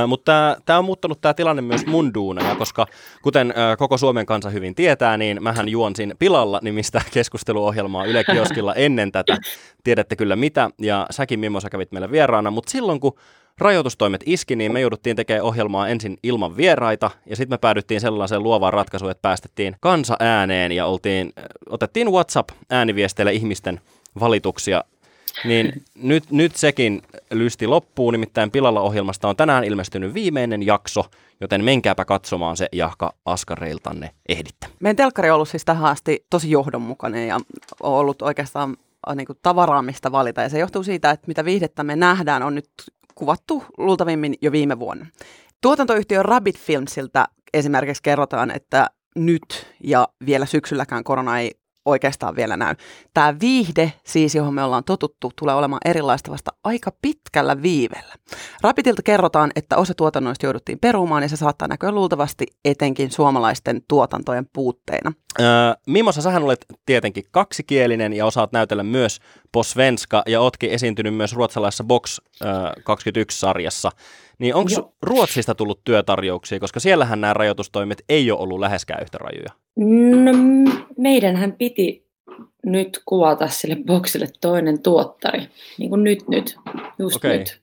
Mutta 0.07 0.57
tämä 0.65 0.79
on 0.79 0.85
muuttanut 0.85 1.21
tämä 1.21 1.35
tilanne 1.35 1.63
myös 1.63 1.87
mun 1.87 2.15
duuneja, 2.15 2.55
koska 2.55 2.87
kuten 3.23 3.55
koko 3.79 3.99
Suomen 3.99 4.27
kansa 4.27 4.51
hyvin 4.51 4.75
tietää, 4.75 5.17
niin 5.17 5.43
mähän 5.43 5.69
juonsin 5.69 6.15
Pilalla 6.19 6.61
nimistä 6.63 7.03
keskusteluohjelmaa 7.13 8.05
Yle 8.05 8.25
Kioskilla 8.25 8.75
ennen 8.75 9.13
tätä. 9.13 9.39
Tiedätte 9.85 10.17
kyllä 10.17 10.37
mitä, 10.37 10.71
ja 10.79 11.07
säkin 11.11 11.41
Mimmosa 11.41 11.71
kävit 11.71 11.93
meillä 11.93 12.11
vieraana, 12.11 12.51
mutta 12.51 12.71
silloin 12.71 13.01
kun 13.01 13.13
rajoitustoimet 13.59 14.21
iski, 14.27 14.57
niin 14.57 14.73
me 14.73 14.81
jouduttiin 14.81 15.17
tekemään 15.17 15.45
ohjelmaa 15.45 15.89
ensin 15.89 16.19
ilman 16.23 16.57
vieraita, 16.57 17.11
ja 17.27 17.37
sitten 17.37 17.55
me 17.55 17.59
päädyttiin 17.59 18.01
sellaiseen 18.01 18.43
luovaan 18.43 18.73
ratkaisuun, 18.73 19.11
että 19.11 19.23
päästettiin 19.23 19.77
kansa 19.81 20.17
ääneen 20.21 20.73
ja 20.73 20.87
oltiin, 20.87 21.33
otettiin 21.69 22.09
WhatsApp-ääniviesteille 22.13 23.33
ihmisten 23.33 23.81
valituksia 24.21 24.85
niin 25.45 25.83
nyt, 25.95 26.31
nyt 26.31 26.57
sekin 26.57 27.03
lysti 27.31 27.67
loppuu, 27.67 28.11
nimittäin 28.11 28.51
Pilalla 28.51 28.81
ohjelmasta 28.81 29.29
on 29.29 29.37
tänään 29.37 29.65
ilmestynyt 29.65 30.15
viimeinen 30.15 30.67
jakso, 30.67 31.05
joten 31.41 31.65
menkääpä 31.65 32.05
katsomaan 32.05 32.57
se 32.57 32.69
jahka 32.73 33.13
askareiltanne 33.25 34.11
ehditte. 34.29 34.67
Meidän 34.81 34.97
telkkari 34.97 35.31
on 35.31 35.35
ollut 35.35 35.49
siis 35.49 35.65
tähän 35.65 35.91
asti 35.91 36.27
tosi 36.31 36.51
johdonmukainen 36.51 37.29
ja 37.29 37.37
on 37.83 37.95
ollut 37.95 38.23
oikeastaan 38.23 38.77
äh, 39.09 39.17
niin 39.17 39.27
kuin 39.27 39.39
tavaraa, 39.43 39.83
mistä 39.83 40.13
valita. 40.13 40.43
Ja 40.43 40.49
se 40.49 40.59
johtuu 40.59 40.83
siitä, 40.83 41.11
että 41.11 41.27
mitä 41.27 41.45
viihdettä 41.45 41.85
me 41.85 41.97
nähdään, 41.97 42.43
on 42.43 42.55
nyt 42.55 42.71
kuvattu 43.15 43.65
luultavimmin 43.79 44.35
jo 44.43 44.53
viime 44.53 44.79
vuonna. 44.79 45.07
Tuotantoyhtiö 45.61 46.23
Rabbit 46.23 46.59
Filmsiltä 46.59 47.29
esimerkiksi 47.55 48.03
kerrotaan, 48.03 48.51
että 48.51 48.87
nyt 49.17 49.67
ja 49.85 50.09
vielä 50.27 50.47
syksylläkään 50.47 51.05
korona 51.05 51.39
ei 51.39 51.60
oikeastaan 51.85 52.37
vielä 52.37 52.57
näy. 52.57 52.75
Tämä 53.15 53.35
viihde, 53.41 53.93
siis 54.07 54.35
johon 54.35 54.55
me 54.55 54.65
ollaan 54.65 54.85
totuttu, 54.85 55.33
tulee 55.39 55.55
olemaan 55.55 55.81
erilaista 55.85 56.31
vasta 56.31 56.51
aika 56.65 56.93
pitkällä 57.03 57.63
viivellä. 57.63 58.15
Rapitilta 58.63 59.03
kerrotaan, 59.03 59.51
että 59.57 59.77
osa 59.77 59.95
tuotannoista 59.95 60.47
jouduttiin 60.47 60.79
perumaan 60.79 61.23
ja 61.23 61.29
se 61.29 61.37
saattaa 61.37 61.69
näkyä 61.69 61.93
luultavasti 61.93 62.47
etenkin 62.65 63.11
suomalaisten 63.11 63.83
tuotantojen 63.89 64.47
puutteina. 64.53 65.13
Öö, 65.41 65.47
Mimosa, 65.87 66.23
sähän 66.23 66.43
olet 66.43 66.67
tietenkin 66.87 67.25
kaksikielinen 67.31 68.13
ja 68.13 68.27
osaat 68.27 68.53
näytellä 68.53 68.83
myös 68.83 69.19
posvenska 69.53 70.23
ja 70.27 70.41
ootkin 70.41 70.71
esiintynyt 70.71 71.15
myös 71.15 71.33
ruotsalaisessa 71.33 71.85
Box 71.85 72.19
öö, 72.45 72.51
21-sarjassa. 72.81 73.91
Niin 74.39 74.55
onko 74.55 74.95
Ruotsista 75.03 75.55
tullut 75.55 75.81
työtarjouksia, 75.85 76.61
koska 76.61 76.81
siellähän 76.81 77.21
nämä 77.21 77.35
rajoitustoimet 77.35 78.03
ei 78.09 78.31
ole 78.31 78.41
ollut 78.41 78.61
läheskään 78.61 79.03
yhtä 79.03 79.19
rajuja? 79.19 79.60
No, 79.77 80.33
meidänhän 80.97 81.53
piti 81.53 82.11
nyt 82.67 83.03
kuvata 83.05 83.49
sille 83.49 83.77
boksille 83.87 84.27
toinen 84.41 84.83
tuottari, 84.83 85.49
niin 85.79 85.91
kuin 85.91 86.05
nyt 86.05 86.29
nyt, 86.29 86.57
just 86.99 87.17
okay. 87.17 87.39
nyt, 87.39 87.61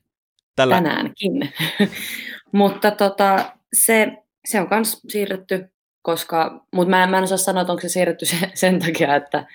Tällä... 0.56 0.74
tänäänkin. 0.74 1.52
mutta 2.52 2.90
tota, 2.90 3.52
se, 3.72 4.12
se 4.44 4.60
on 4.60 4.68
myös 4.70 5.00
siirretty, 5.08 5.70
koska, 6.02 6.66
mutta 6.72 6.90
mä 6.90 7.04
en, 7.04 7.10
mä 7.10 7.18
en 7.18 7.24
osaa 7.24 7.38
sanoa, 7.38 7.60
että 7.60 7.72
onko 7.72 7.80
se 7.80 7.88
siirretty 7.88 8.26
sen, 8.26 8.50
sen 8.54 8.78
takia, 8.78 9.16
että, 9.16 9.46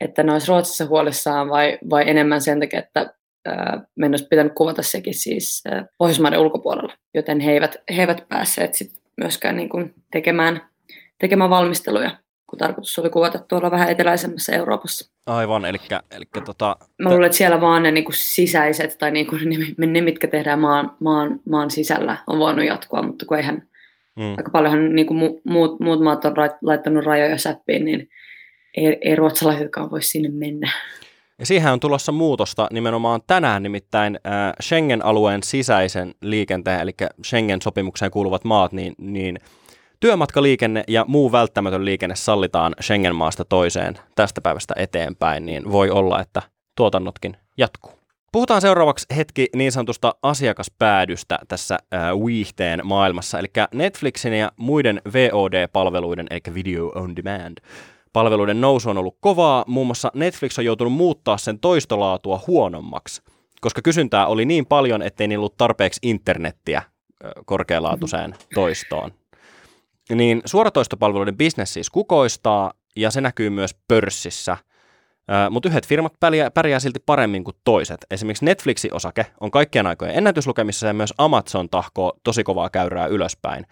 että 0.00 0.22
ne 0.22 0.32
olisi 0.32 0.48
Ruotsissa 0.48 0.86
huolissaan 0.86 1.48
vai, 1.48 1.78
vai 1.90 2.10
enemmän 2.10 2.40
sen 2.40 2.60
takia, 2.60 2.78
että 2.78 3.14
meidän 3.96 4.12
olisi 4.12 4.28
pitänyt 4.28 4.52
kuvata 4.54 4.82
sekin 4.82 5.14
siis 5.14 5.64
Pohjoismaiden 5.98 6.40
ulkopuolella, 6.40 6.94
joten 7.14 7.40
he 7.40 7.52
eivät, 7.52 7.76
he 7.96 8.02
eivät 8.02 8.28
päässeet 8.28 8.74
sit 8.74 8.92
myöskään 9.16 9.56
niin 9.56 9.68
kuin 9.68 9.94
tekemään, 10.12 10.71
tekemään 11.22 11.50
valmisteluja, 11.50 12.10
kun 12.46 12.58
tarkoitus 12.58 12.98
oli 12.98 13.10
kuvata 13.10 13.38
tuolla 13.38 13.70
vähän 13.70 13.90
eteläisemmässä 13.90 14.52
Euroopassa. 14.52 15.12
Aivan, 15.26 15.64
eli, 15.64 15.78
eli 16.10 16.24
tota... 16.44 16.76
Mä 17.02 17.10
luulen, 17.10 17.26
että 17.26 17.38
siellä 17.38 17.60
vaan 17.60 17.82
ne 17.82 17.90
niin 17.90 18.04
kuin 18.04 18.14
sisäiset 18.14 18.98
tai 18.98 19.10
niin 19.10 19.26
kuin 19.26 19.40
ne, 19.78 19.86
ne, 19.86 20.00
mitkä 20.00 20.28
tehdään 20.28 20.58
maan, 20.58 20.96
maan, 21.00 21.40
maan 21.50 21.70
sisällä, 21.70 22.16
on 22.26 22.38
voinut 22.38 22.66
jatkua, 22.66 23.02
mutta 23.02 23.26
kun 23.26 23.36
eihän 23.36 23.62
mm. 24.16 24.30
aika 24.36 24.50
paljonhan 24.50 24.94
niin 24.94 25.06
kuin 25.06 25.16
muut, 25.44 25.80
muut 25.80 26.00
maat 26.00 26.24
on 26.24 26.34
laittanut 26.62 27.04
rajoja 27.04 27.38
säppiin, 27.38 27.84
niin 27.84 28.08
ei, 28.76 28.98
ei 29.00 29.16
ruotsalaisetkaan 29.16 29.90
voi 29.90 30.02
sinne 30.02 30.28
mennä. 30.28 30.72
Ja 31.38 31.46
siihen 31.46 31.72
on 31.72 31.80
tulossa 31.80 32.12
muutosta 32.12 32.68
nimenomaan 32.72 33.20
tänään, 33.26 33.62
nimittäin 33.62 34.18
Schengen-alueen 34.62 35.42
sisäisen 35.42 36.14
liikenteen, 36.22 36.80
eli 36.80 36.92
Schengen-sopimukseen 37.26 38.10
kuuluvat 38.10 38.44
maat, 38.44 38.72
niin, 38.72 38.94
niin 38.98 39.38
työmatkaliikenne 40.02 40.84
ja 40.88 41.04
muu 41.08 41.32
välttämätön 41.32 41.84
liikenne 41.84 42.16
sallitaan 42.16 42.74
Schengen-maasta 42.80 43.44
toiseen 43.44 43.98
tästä 44.14 44.40
päivästä 44.40 44.74
eteenpäin, 44.76 45.46
niin 45.46 45.72
voi 45.72 45.90
olla, 45.90 46.20
että 46.20 46.42
tuotannotkin 46.76 47.36
jatkuu. 47.58 47.92
Puhutaan 48.32 48.60
seuraavaksi 48.60 49.06
hetki 49.16 49.48
niin 49.56 49.72
sanotusta 49.72 50.14
asiakaspäädystä 50.22 51.38
tässä 51.48 51.74
äh, 51.94 52.00
viihteen 52.26 52.80
maailmassa, 52.84 53.38
eli 53.38 53.48
Netflixin 53.74 54.32
ja 54.32 54.52
muiden 54.56 55.02
VOD-palveluiden, 55.12 56.26
eli 56.30 56.54
Video 56.54 56.92
on 56.94 57.16
Demand, 57.16 57.58
palveluiden 58.12 58.60
nousu 58.60 58.90
on 58.90 58.98
ollut 58.98 59.16
kovaa. 59.20 59.64
Muun 59.66 59.86
muassa 59.86 60.10
Netflix 60.14 60.58
on 60.58 60.64
joutunut 60.64 60.92
muuttaa 60.92 61.38
sen 61.38 61.58
toistolaatua 61.58 62.40
huonommaksi, 62.46 63.22
koska 63.60 63.82
kysyntää 63.82 64.26
oli 64.26 64.44
niin 64.44 64.66
paljon, 64.66 65.02
ettei 65.02 65.28
niillä 65.28 65.42
ollut 65.42 65.56
tarpeeksi 65.56 66.00
internettiä 66.02 66.82
korkealaatuiseen 67.44 68.30
mm-hmm. 68.30 68.54
toistoon. 68.54 69.21
Niin 70.10 70.42
suoratoistopalveluiden 70.44 71.36
bisnes 71.36 71.72
siis 71.72 71.90
kukoistaa, 71.90 72.72
ja 72.96 73.10
se 73.10 73.20
näkyy 73.20 73.50
myös 73.50 73.76
pörssissä. 73.88 74.56
Mutta 75.50 75.68
yhdet 75.68 75.86
firmat 75.86 76.12
pärjää, 76.20 76.50
pärjää 76.50 76.80
silti 76.80 77.00
paremmin 77.06 77.44
kuin 77.44 77.56
toiset. 77.64 78.06
Esimerkiksi 78.10 78.44
Netflixin 78.44 78.94
osake 78.94 79.26
on 79.40 79.50
kaikkien 79.50 79.86
aikojen 79.86 80.18
ennätyslukemissa 80.18 80.86
ja 80.86 80.92
myös 80.92 81.14
Amazon 81.18 81.68
tahkoo 81.68 82.12
tosi 82.24 82.44
kovaa 82.44 82.70
käyrää 82.70 83.06
ylöspäin. 83.06 83.66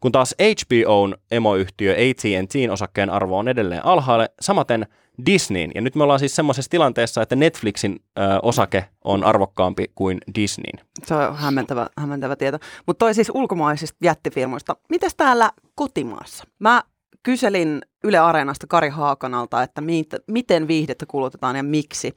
Kun 0.00 0.12
taas 0.12 0.34
HBOn 0.42 1.14
emoyhtiö 1.30 1.92
AT&Tn 1.92 2.70
osakkeen 2.70 3.10
arvo 3.10 3.38
on 3.38 3.48
edelleen 3.48 3.86
alhaalle, 3.86 4.28
samaten 4.40 4.86
Disneyn. 5.26 5.70
Ja 5.74 5.80
nyt 5.80 5.94
me 5.94 6.02
ollaan 6.02 6.18
siis 6.18 6.36
semmoisessa 6.36 6.70
tilanteessa, 6.70 7.22
että 7.22 7.36
Netflixin 7.36 8.00
ö, 8.18 8.22
osake 8.42 8.84
on 9.04 9.24
arvokkaampi 9.24 9.86
kuin 9.94 10.18
Disneyn. 10.34 10.86
Se 11.06 11.14
on 11.14 11.36
hämmentävä, 11.36 11.86
hämmentävä 11.98 12.36
tieto. 12.36 12.58
Mutta 12.86 12.98
toi 12.98 13.14
siis 13.14 13.30
ulkomaisista 13.34 13.96
jättifirmoista. 14.02 14.76
Mitäs 14.88 15.14
täällä 15.14 15.50
kotimaassa? 15.74 16.44
Mä 16.58 16.82
kyselin 17.22 17.82
Yle 18.04 18.18
Areenasta 18.18 18.66
Kari 18.66 18.88
Haakanalta, 18.88 19.62
että 19.62 19.80
mit, 19.80 20.08
miten 20.26 20.68
viihdettä 20.68 21.06
kulutetaan 21.06 21.56
ja 21.56 21.62
miksi. 21.62 22.14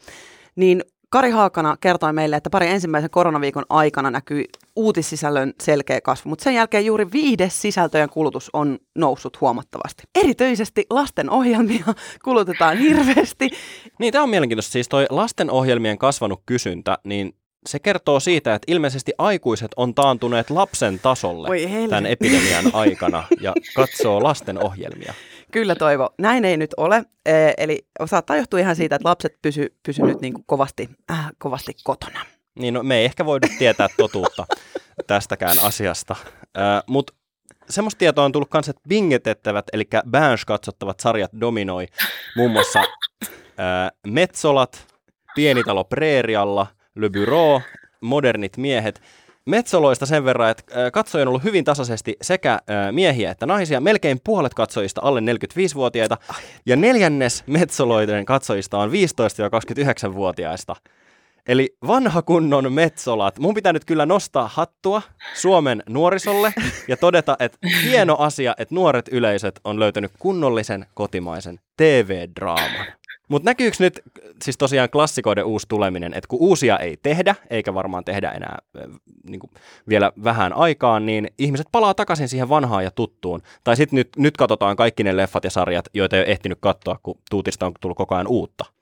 Niin 0.55 0.83
Kari 1.15 1.31
Haakana 1.31 1.77
kertoi 1.81 2.13
meille, 2.13 2.36
että 2.36 2.50
pari 2.50 2.67
ensimmäisen 2.67 3.10
koronaviikon 3.10 3.65
aikana 3.69 4.12
näkyi 4.12 4.45
uutissisällön 4.75 5.53
selkeä 5.62 6.01
kasvu, 6.01 6.29
mutta 6.29 6.43
sen 6.43 6.53
jälkeen 6.53 6.86
juuri 6.86 7.12
viides 7.12 7.62
sisältöjen 7.62 8.10
kulutus 8.10 8.50
on 8.53 8.79
noussut 8.95 9.41
huomattavasti. 9.41 10.03
Erityisesti 10.15 10.86
lasten 10.89 11.29
ohjelmia 11.29 11.86
kulutetaan 12.25 12.77
hirveästi. 12.77 13.50
Niin, 14.00 14.12
tämä 14.13 14.24
on 14.24 14.29
mielenkiintoista. 14.29 14.72
Siis 14.72 14.89
toi 14.89 15.05
lastenohjelmien 15.10 15.98
kasvanut 15.98 16.41
kysyntä, 16.45 16.98
niin 17.03 17.36
se 17.67 17.79
kertoo 17.79 18.19
siitä, 18.19 18.55
että 18.55 18.72
ilmeisesti 18.72 19.13
aikuiset 19.17 19.72
on 19.75 19.95
taantuneet 19.95 20.50
lapsen 20.50 21.00
tasolle 21.00 21.48
tämän 21.89 22.05
epidemian 22.05 22.65
aikana 22.74 23.24
ja 23.41 23.53
katsoo 23.75 24.24
lasten 24.24 24.63
ohjelmia. 24.63 25.13
Kyllä 25.55 25.75
Toivo, 25.75 26.09
näin 26.17 26.45
ei 26.45 26.57
nyt 26.57 26.74
ole. 26.77 27.03
E, 27.25 27.31
eli 27.57 27.88
saattaa 28.05 28.35
johtua 28.35 28.59
ihan 28.59 28.75
siitä, 28.75 28.95
että 28.95 29.09
lapset 29.09 29.38
pysy, 29.41 29.75
pysy 29.83 30.01
nyt 30.01 30.21
niin 30.21 30.33
kuin 30.33 30.43
kovasti, 30.47 30.89
äh, 31.12 31.31
kovasti 31.38 31.74
kotona. 31.83 32.19
Niin, 32.59 32.74
no, 32.74 32.83
me 32.83 32.97
ei 32.97 33.05
ehkä 33.05 33.25
voida 33.25 33.47
tietää 33.57 33.88
totuutta 33.97 34.45
tästäkään 35.07 35.57
asiasta, 35.62 36.15
äh, 36.57 36.83
mutta 36.88 37.13
semmoista 37.69 37.97
tietoa 37.97 38.25
on 38.25 38.31
tullut 38.31 38.53
myös, 38.53 38.69
että 38.69 38.81
bingetettävät, 38.89 39.65
eli 39.74 39.83
Bansh 40.12 40.45
katsottavat 40.45 41.00
sarjat 41.00 41.31
dominoi 41.39 41.88
muun 42.35 42.51
muassa 42.51 42.79
äh, 43.19 43.91
Metsolat, 44.07 44.88
Pienitalo 45.35 45.83
Preerialla, 45.83 46.67
Le 46.95 47.09
Bureau, 47.09 47.62
Modernit 48.01 48.57
miehet– 48.57 49.01
Metsoloista 49.45 50.05
sen 50.05 50.25
verran, 50.25 50.49
että 50.49 50.91
katsoja 50.91 51.21
on 51.21 51.27
ollut 51.27 51.43
hyvin 51.43 51.63
tasaisesti 51.63 52.15
sekä 52.21 52.59
miehiä 52.91 53.31
että 53.31 53.45
naisia. 53.45 53.81
Melkein 53.81 54.19
puolet 54.23 54.53
katsojista 54.53 55.01
alle 55.03 55.19
45-vuotiaita. 55.19 56.17
Ja 56.65 56.75
neljännes 56.75 57.43
Metsoloiden 57.47 58.25
katsojista 58.25 58.77
on 58.77 58.91
15-29-vuotiaista. 58.91 60.75
Eli 61.47 61.75
vanha 61.87 62.21
kunnon 62.21 62.73
metsolat. 62.73 63.39
Mun 63.39 63.53
pitää 63.53 63.73
nyt 63.73 63.85
kyllä 63.85 64.05
nostaa 64.05 64.49
hattua 64.53 65.01
Suomen 65.33 65.83
nuorisolle 65.89 66.53
ja 66.87 66.97
todeta, 66.97 67.35
että 67.39 67.57
hieno 67.83 68.15
asia, 68.19 68.53
että 68.57 68.75
nuoret 68.75 69.07
yleisöt 69.11 69.59
on 69.63 69.79
löytänyt 69.79 70.11
kunnollisen 70.19 70.85
kotimaisen 70.93 71.59
TV-draaman. 71.77 72.85
Mutta 73.27 73.50
näkyykö 73.50 73.77
nyt 73.79 74.01
siis 74.44 74.58
tosiaan 74.58 74.89
klassikoiden 74.89 75.46
uusi 75.46 75.65
tuleminen, 75.70 76.13
että 76.13 76.27
kun 76.27 76.39
uusia 76.39 76.79
ei 76.79 76.98
tehdä, 76.98 77.36
eikä 77.50 77.74
varmaan 77.74 78.05
tehdä 78.05 78.32
enää 78.32 78.58
niin 79.29 79.39
kuin 79.39 79.51
vielä 79.89 80.12
vähän 80.24 80.53
aikaan, 80.53 81.05
niin 81.05 81.29
ihmiset 81.38 81.67
palaa 81.72 81.94
takaisin 81.94 82.27
siihen 82.27 82.50
vanhaan 82.50 82.84
ja 82.84 82.91
tuttuun. 82.91 83.41
Tai 83.63 83.75
sitten 83.75 83.98
nyt, 83.98 84.10
nyt 84.17 84.38
katsotaan 84.38 84.75
kaikki 84.75 85.03
ne 85.03 85.17
leffat 85.17 85.44
ja 85.44 85.50
sarjat, 85.50 85.86
joita 85.94 86.15
ei 86.15 86.22
ole 86.22 86.32
ehtinyt 86.32 86.58
katsoa, 86.62 87.00
kun 87.03 87.20
tuutista 87.29 87.65
on 87.65 87.72
tullut 87.82 87.98
koko 87.98 88.15
ajan 88.15 88.27
uutta. 88.27 88.75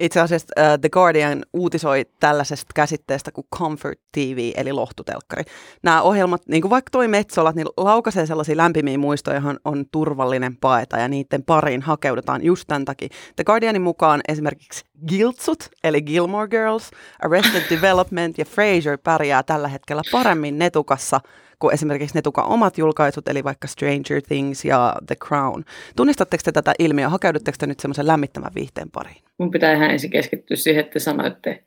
Itse 0.00 0.20
asiassa 0.20 0.48
uh, 0.58 0.80
The 0.80 0.88
Guardian 0.88 1.44
uutisoi 1.52 2.06
tällaisesta 2.20 2.72
käsitteestä 2.74 3.32
kuin 3.32 3.46
Comfort 3.56 4.00
TV, 4.12 4.50
eli 4.56 4.72
lohtutelkkari. 4.72 5.42
Nämä 5.82 6.02
ohjelmat, 6.02 6.42
niin 6.48 6.62
kuin 6.62 6.70
vaikka 6.70 6.90
toi 6.90 7.08
Metsolat, 7.08 7.54
niin 7.54 7.66
laukaisee 7.76 8.26
sellaisia 8.26 8.56
lämpimiä 8.56 8.98
muistoja, 8.98 9.36
johon 9.36 9.58
on 9.64 9.84
turvallinen 9.92 10.56
paeta, 10.56 10.98
ja 10.98 11.08
niiden 11.08 11.42
pariin 11.42 11.82
hakeudutaan 11.82 12.44
just 12.44 12.64
tämän 12.66 12.84
takia. 12.84 13.08
The 13.36 13.44
Guardianin 13.44 13.82
mukaan 13.82 14.20
esimerkiksi 14.28 14.84
Giltsut, 15.08 15.68
eli 15.84 16.02
Gilmore 16.02 16.48
Girls, 16.48 16.90
Arrested 17.24 17.62
Development 17.76 18.38
ja 18.38 18.44
Frasier 18.44 18.98
pärjää 19.04 19.42
tällä 19.42 19.68
hetkellä 19.68 20.02
paremmin 20.12 20.58
netukassa 20.58 21.20
kuin 21.58 21.74
esimerkiksi 21.74 22.14
Netukan 22.14 22.44
omat 22.44 22.78
julkaisut, 22.78 23.28
eli 23.28 23.44
vaikka 23.44 23.68
Stranger 23.68 24.22
Things 24.28 24.64
ja 24.64 24.94
The 25.06 25.16
Crown. 25.16 25.64
Tunnistatteko 25.96 26.42
te 26.44 26.52
tätä 26.52 26.72
ilmiöä? 26.78 27.08
Hakeudutteko 27.08 27.56
te 27.58 27.66
nyt 27.66 27.80
semmoisen 27.80 28.06
lämmittävän 28.06 28.52
viihteen 28.54 28.90
pariin? 28.90 29.29
Mun 29.40 29.50
pitää 29.50 29.72
ihan 29.72 29.90
ensin 29.90 30.10
keskittyä 30.10 30.56
siihen, 30.56 30.84
että 30.84 30.98
sanoitte 30.98 31.64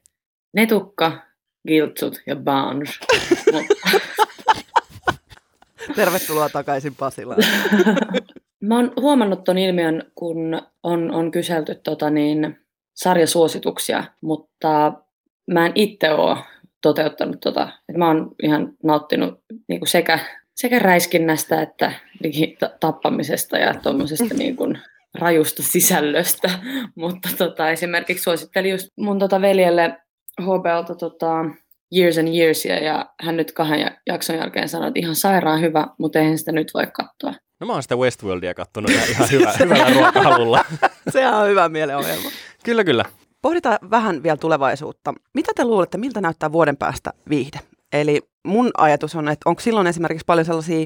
Netukka, 0.54 1.12
Giltsut 1.68 2.22
ja 2.26 2.36
Bounce. 2.36 2.94
Tervetuloa 5.96 6.50
takaisin 6.50 6.96
Pasilaan. 6.96 7.40
Mä 8.62 8.76
oon 8.76 8.94
huomannut 9.02 9.44
ton 9.44 9.58
ilmiön, 9.58 10.12
kun 10.16 10.62
on, 10.84 11.12
on 11.12 11.32
kyselty 11.32 11.76
tota 11.76 12.10
niin, 12.10 12.58
sarjasuosituksia, 12.94 14.04
mutta 14.22 14.94
mä 15.52 15.66
en 15.66 15.72
itse 15.76 16.12
ole 16.12 16.38
toteuttanut 16.82 17.40
tota. 17.40 17.70
Et 17.90 17.98
mä 17.98 18.08
oon 18.08 18.36
ihan 18.44 18.74
nauttinut 18.84 19.40
niin 19.68 19.80
kuin 19.80 19.90
sekä, 19.90 20.20
sekä 20.56 20.80
räiskinnästä 20.80 21.62
että 21.62 21.92
tappamisesta 22.80 23.58
ja 23.58 23.74
tuommoisesta 23.74 24.34
niin 24.38 24.56
kuin 24.56 24.80
rajusta 25.14 25.64
sisällöstä. 25.64 26.50
Mutta 26.96 27.30
tota, 27.38 27.70
esimerkiksi 27.70 28.24
suosittelin 28.24 28.72
just 28.72 28.88
mun 28.98 29.20
tota 29.20 29.42
veljelle 29.42 29.98
HBLta 30.42 30.96
tota, 30.96 31.46
Years 31.96 32.18
and 32.18 32.28
Yearsia 32.28 32.84
ja 32.84 33.10
hän 33.22 33.38
nyt 33.38 33.52
kahden 33.52 33.98
jakson 34.08 34.36
jälkeen 34.36 34.70
sanoi, 34.70 34.88
että 34.88 35.00
ihan 35.00 35.16
sairaan 35.16 35.62
hyvä, 35.62 35.88
mutta 35.98 36.20
eihän 36.20 36.38
sitä 36.38 36.52
nyt 36.52 36.72
voi 36.74 36.88
katsoa. 36.94 37.34
No 37.60 37.68
mä 37.68 37.74
oon 37.74 37.84
sitä 37.84 37.96
Westworldia 37.96 38.54
kattonut 38.54 38.92
ihan, 38.92 39.10
ihan 39.10 39.30
hyvä, 39.32 39.54
hyvällä 39.60 39.94
ruokahalulla. 39.94 40.66
Sehän 41.14 41.34
on 41.34 41.48
hyvä 41.48 41.70
mielenohjelma. 41.70 42.30
Kyllä, 42.64 42.84
kyllä. 42.84 43.06
Pohditaan 43.42 43.78
vähän 43.92 44.24
vielä 44.24 44.38
tulevaisuutta. 44.38 45.14
Mitä 45.34 45.52
te 45.56 45.66
luulette, 45.66 45.98
miltä 45.98 46.22
näyttää 46.22 46.52
vuoden 46.52 46.78
päästä 46.78 47.14
viihde? 47.30 47.60
Eli 47.94 48.22
mun 48.44 48.72
ajatus 48.78 49.16
on, 49.16 49.28
että 49.28 49.50
onko 49.50 49.62
silloin 49.62 49.88
esimerkiksi 49.88 50.26
paljon 50.26 50.46
sellaisia 50.46 50.86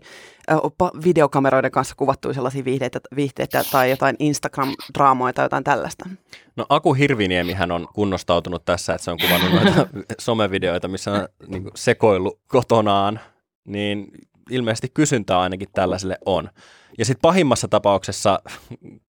videokameroiden 1.03 1.71
kanssa 1.71 1.95
kuvattuja 1.97 2.33
sellaisia 2.33 2.65
viihdeitä, 2.65 2.99
viihteitä 3.15 3.63
tai 3.71 3.89
jotain 3.89 4.15
Instagram-draamoja 4.19 5.33
tai 5.33 5.45
jotain 5.45 5.63
tällaista? 5.63 6.09
No 6.55 6.65
Aku 6.69 6.93
Hirviniemihän 6.93 7.71
on 7.71 7.87
kunnostautunut 7.93 8.65
tässä, 8.65 8.93
että 8.93 9.05
se 9.05 9.11
on 9.11 9.17
kuvannut 9.21 9.51
noita 9.51 9.87
somevideoita, 10.19 10.87
missä 10.87 11.11
on 11.11 11.27
niin 11.47 11.71
sekoillut 11.75 12.39
kotonaan, 12.47 13.19
niin 13.65 14.07
ilmeisesti 14.49 14.91
kysyntää 14.93 15.39
ainakin 15.39 15.67
tällaiselle 15.73 16.17
on. 16.25 16.49
Ja 16.97 17.05
sitten 17.05 17.21
pahimmassa 17.21 17.67
tapauksessa 17.67 18.39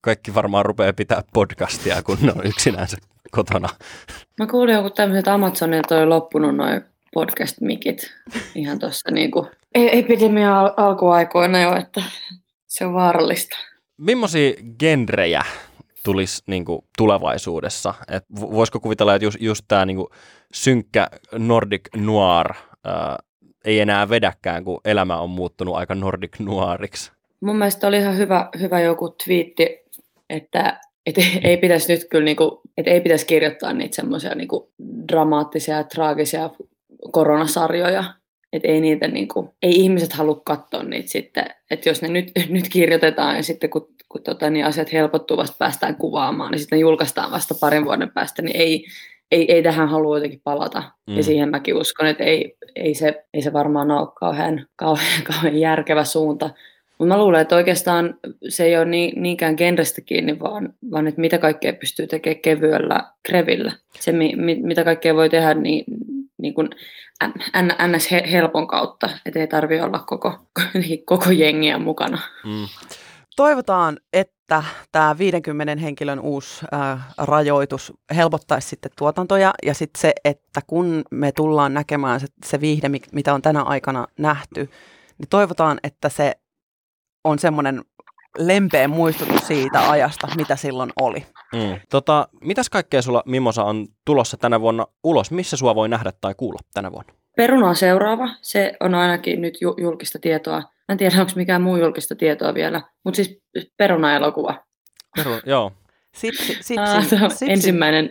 kaikki 0.00 0.34
varmaan 0.34 0.66
rupeaa 0.66 0.92
pitää 0.92 1.22
podcastia, 1.32 2.02
kun 2.02 2.18
ne 2.20 2.32
on 2.32 2.46
yksinänsä 2.46 2.96
kotona. 3.30 3.68
Mä 4.38 4.46
kuulin 4.46 4.74
joku 4.74 4.90
tämmöiset 4.90 5.28
Amazonilta 5.28 5.98
oli 5.98 6.06
loppunut 6.06 6.56
noin 6.56 6.84
podcast-mikit 7.14 8.14
ihan 8.54 8.78
tuossa 8.78 9.10
niinku 9.10 9.46
e- 9.74 9.98
epidemia 9.98 10.60
al- 10.60 10.74
alkuaikoina 10.76 11.60
jo, 11.60 11.76
että 11.76 12.02
se 12.66 12.86
on 12.86 12.94
vaarallista. 12.94 13.56
Millaisia 13.96 14.52
genrejä 14.78 15.42
tulisi 16.04 16.42
niinku 16.46 16.84
tulevaisuudessa? 16.98 17.94
Et 18.08 18.24
voisiko 18.40 18.80
kuvitella, 18.80 19.14
että 19.14 19.24
just, 19.24 19.36
just 19.40 19.64
tämä 19.68 19.86
niinku 19.86 20.10
synkkä 20.54 21.08
Nordic 21.32 21.82
Noir 21.96 22.46
ää, 22.84 23.18
ei 23.64 23.80
enää 23.80 24.08
vedäkään, 24.08 24.64
kun 24.64 24.80
elämä 24.84 25.20
on 25.20 25.30
muuttunut 25.30 25.76
aika 25.76 25.94
Nordic 25.94 26.38
Noiriksi? 26.38 27.12
Mun 27.40 27.56
mielestä 27.56 27.86
oli 27.86 27.98
ihan 27.98 28.16
hyvä, 28.16 28.48
hyvä 28.60 28.80
joku 28.80 29.08
twiitti, 29.24 29.78
että 30.30 30.80
et 31.06 31.14
ei 31.44 31.56
pitäisi 31.56 31.92
nyt 31.92 32.04
kyllä, 32.10 32.24
niinku, 32.24 32.60
et 32.76 32.86
ei 32.86 33.00
pitäisi 33.00 33.26
kirjoittaa 33.26 33.72
niitä 33.72 33.96
semmoisia 33.96 34.34
niinku 34.34 34.72
dramaattisia 35.08 35.76
ja 35.76 35.84
traagisia 35.84 36.50
koronasarjoja. 37.12 38.04
Et 38.52 38.64
ei, 38.64 38.80
niitä, 38.80 39.08
niinku, 39.08 39.54
ei 39.62 39.72
ihmiset 39.72 40.12
halua 40.12 40.40
katsoa 40.44 40.82
niitä 40.82 41.08
sitten. 41.08 41.46
Että 41.70 41.88
jos 41.88 42.02
ne 42.02 42.08
nyt, 42.08 42.32
nyt 42.48 42.68
kirjoitetaan 42.68 43.36
ja 43.36 43.42
sitten 43.42 43.70
kun, 43.70 43.88
kun 44.08 44.22
tota, 44.22 44.50
niin 44.50 44.64
asiat 44.64 44.92
helpottuu 44.92 45.36
vasta 45.36 45.56
päästään 45.58 45.96
kuvaamaan, 45.96 46.50
niin 46.50 46.58
sitten 46.58 46.76
ne 46.76 46.80
julkaistaan 46.80 47.30
vasta 47.30 47.54
parin 47.60 47.84
vuoden 47.84 48.10
päästä, 48.10 48.42
niin 48.42 48.56
ei, 48.56 48.86
ei, 49.30 49.52
ei 49.52 49.62
tähän 49.62 49.88
halua 49.88 50.16
jotenkin 50.16 50.40
palata. 50.44 50.82
Mm. 51.06 51.16
Ja 51.16 51.22
siihen 51.22 51.48
mäkin 51.48 51.76
uskon, 51.76 52.06
että 52.06 52.24
ei, 52.24 52.56
ei, 52.76 52.94
se, 52.94 53.24
ei 53.34 53.42
se 53.42 53.52
varmaan 53.52 53.90
ole 53.90 54.08
kauhean, 54.20 54.66
kauhean, 54.76 55.22
kauhean 55.32 55.56
järkevä 55.56 56.04
suunta. 56.04 56.50
Mutta 56.98 57.14
mä 57.14 57.22
luulen, 57.22 57.40
että 57.40 57.56
oikeastaan 57.56 58.14
se 58.48 58.64
ei 58.64 58.76
ole 58.76 58.84
niin, 58.84 59.22
niinkään 59.22 59.54
genrestä 59.58 60.00
kiinni, 60.00 60.40
vaan, 60.40 60.74
vaan 60.90 61.06
että 61.06 61.20
mitä 61.20 61.38
kaikkea 61.38 61.72
pystyy 61.72 62.06
tekemään 62.06 62.40
kevyellä 62.40 63.04
krevillä. 63.22 63.72
Se, 64.00 64.12
mi, 64.12 64.34
mitä 64.62 64.84
kaikkea 64.84 65.14
voi 65.14 65.30
tehdä 65.30 65.54
niin, 65.54 65.84
niin 66.38 66.54
kuin 66.54 66.70
ns. 67.88 68.10
helpon 68.30 68.66
kautta, 68.66 69.10
että 69.26 69.40
ei 69.40 69.46
tarvitse 69.46 69.82
olla 69.82 69.98
koko, 69.98 70.38
koko 71.06 71.30
jengiä 71.30 71.78
mukana. 71.78 72.18
Mm. 72.44 72.66
Toivotaan, 73.36 73.98
että 74.12 74.62
tämä 74.92 75.18
50 75.18 75.76
henkilön 75.82 76.20
uusi 76.20 76.64
äh, 76.74 77.00
rajoitus 77.18 77.92
helpottaisi 78.16 78.68
sitten 78.68 78.90
tuotantoja 78.98 79.54
ja 79.66 79.74
sitten 79.74 80.00
se, 80.00 80.12
että 80.24 80.60
kun 80.66 81.02
me 81.10 81.32
tullaan 81.32 81.74
näkemään 81.74 82.20
se, 82.20 82.26
se 82.46 82.60
viihde, 82.60 82.90
mitä 83.12 83.34
on 83.34 83.42
tänä 83.42 83.62
aikana 83.62 84.06
nähty, 84.18 84.70
niin 85.18 85.28
toivotaan, 85.30 85.80
että 85.82 86.08
se 86.08 86.32
on 87.24 87.38
semmoinen 87.38 87.82
lempeä 88.38 88.88
muistutus 88.88 89.46
siitä 89.46 89.90
ajasta, 89.90 90.28
mitä 90.36 90.56
silloin 90.56 90.92
oli. 91.00 91.26
Mm. 91.52 91.80
Tota, 91.90 92.28
mitäs 92.44 92.70
kaikkea 92.70 93.02
sulla, 93.02 93.22
Mimosa, 93.26 93.64
on 93.64 93.86
tulossa 94.04 94.36
tänä 94.36 94.60
vuonna 94.60 94.86
ulos? 95.04 95.30
Missä 95.30 95.56
sua 95.56 95.74
voi 95.74 95.88
nähdä 95.88 96.12
tai 96.20 96.34
kuulla 96.36 96.58
tänä 96.74 96.92
vuonna? 96.92 97.12
Peruna 97.36 97.68
on 97.68 97.76
seuraava. 97.76 98.28
Se 98.42 98.76
on 98.80 98.94
ainakin 98.94 99.40
nyt 99.40 99.60
ju- 99.60 99.76
julkista 99.80 100.18
tietoa. 100.18 100.58
Mä 100.58 100.92
en 100.92 100.98
tiedä, 100.98 101.20
onko 101.20 101.32
mikään 101.36 101.62
muu 101.62 101.76
julkista 101.76 102.14
tietoa 102.14 102.54
vielä, 102.54 102.82
mutta 103.04 103.16
siis 103.16 103.42
Peruna-elokuva. 103.76 104.64
Peru, 105.16 105.30
joo. 105.46 105.72
Sipsi, 106.14 106.54
sipsi, 106.60 106.78
ah, 106.78 107.04
sipsi. 107.08 107.52
Ensimmäinen 107.52 108.10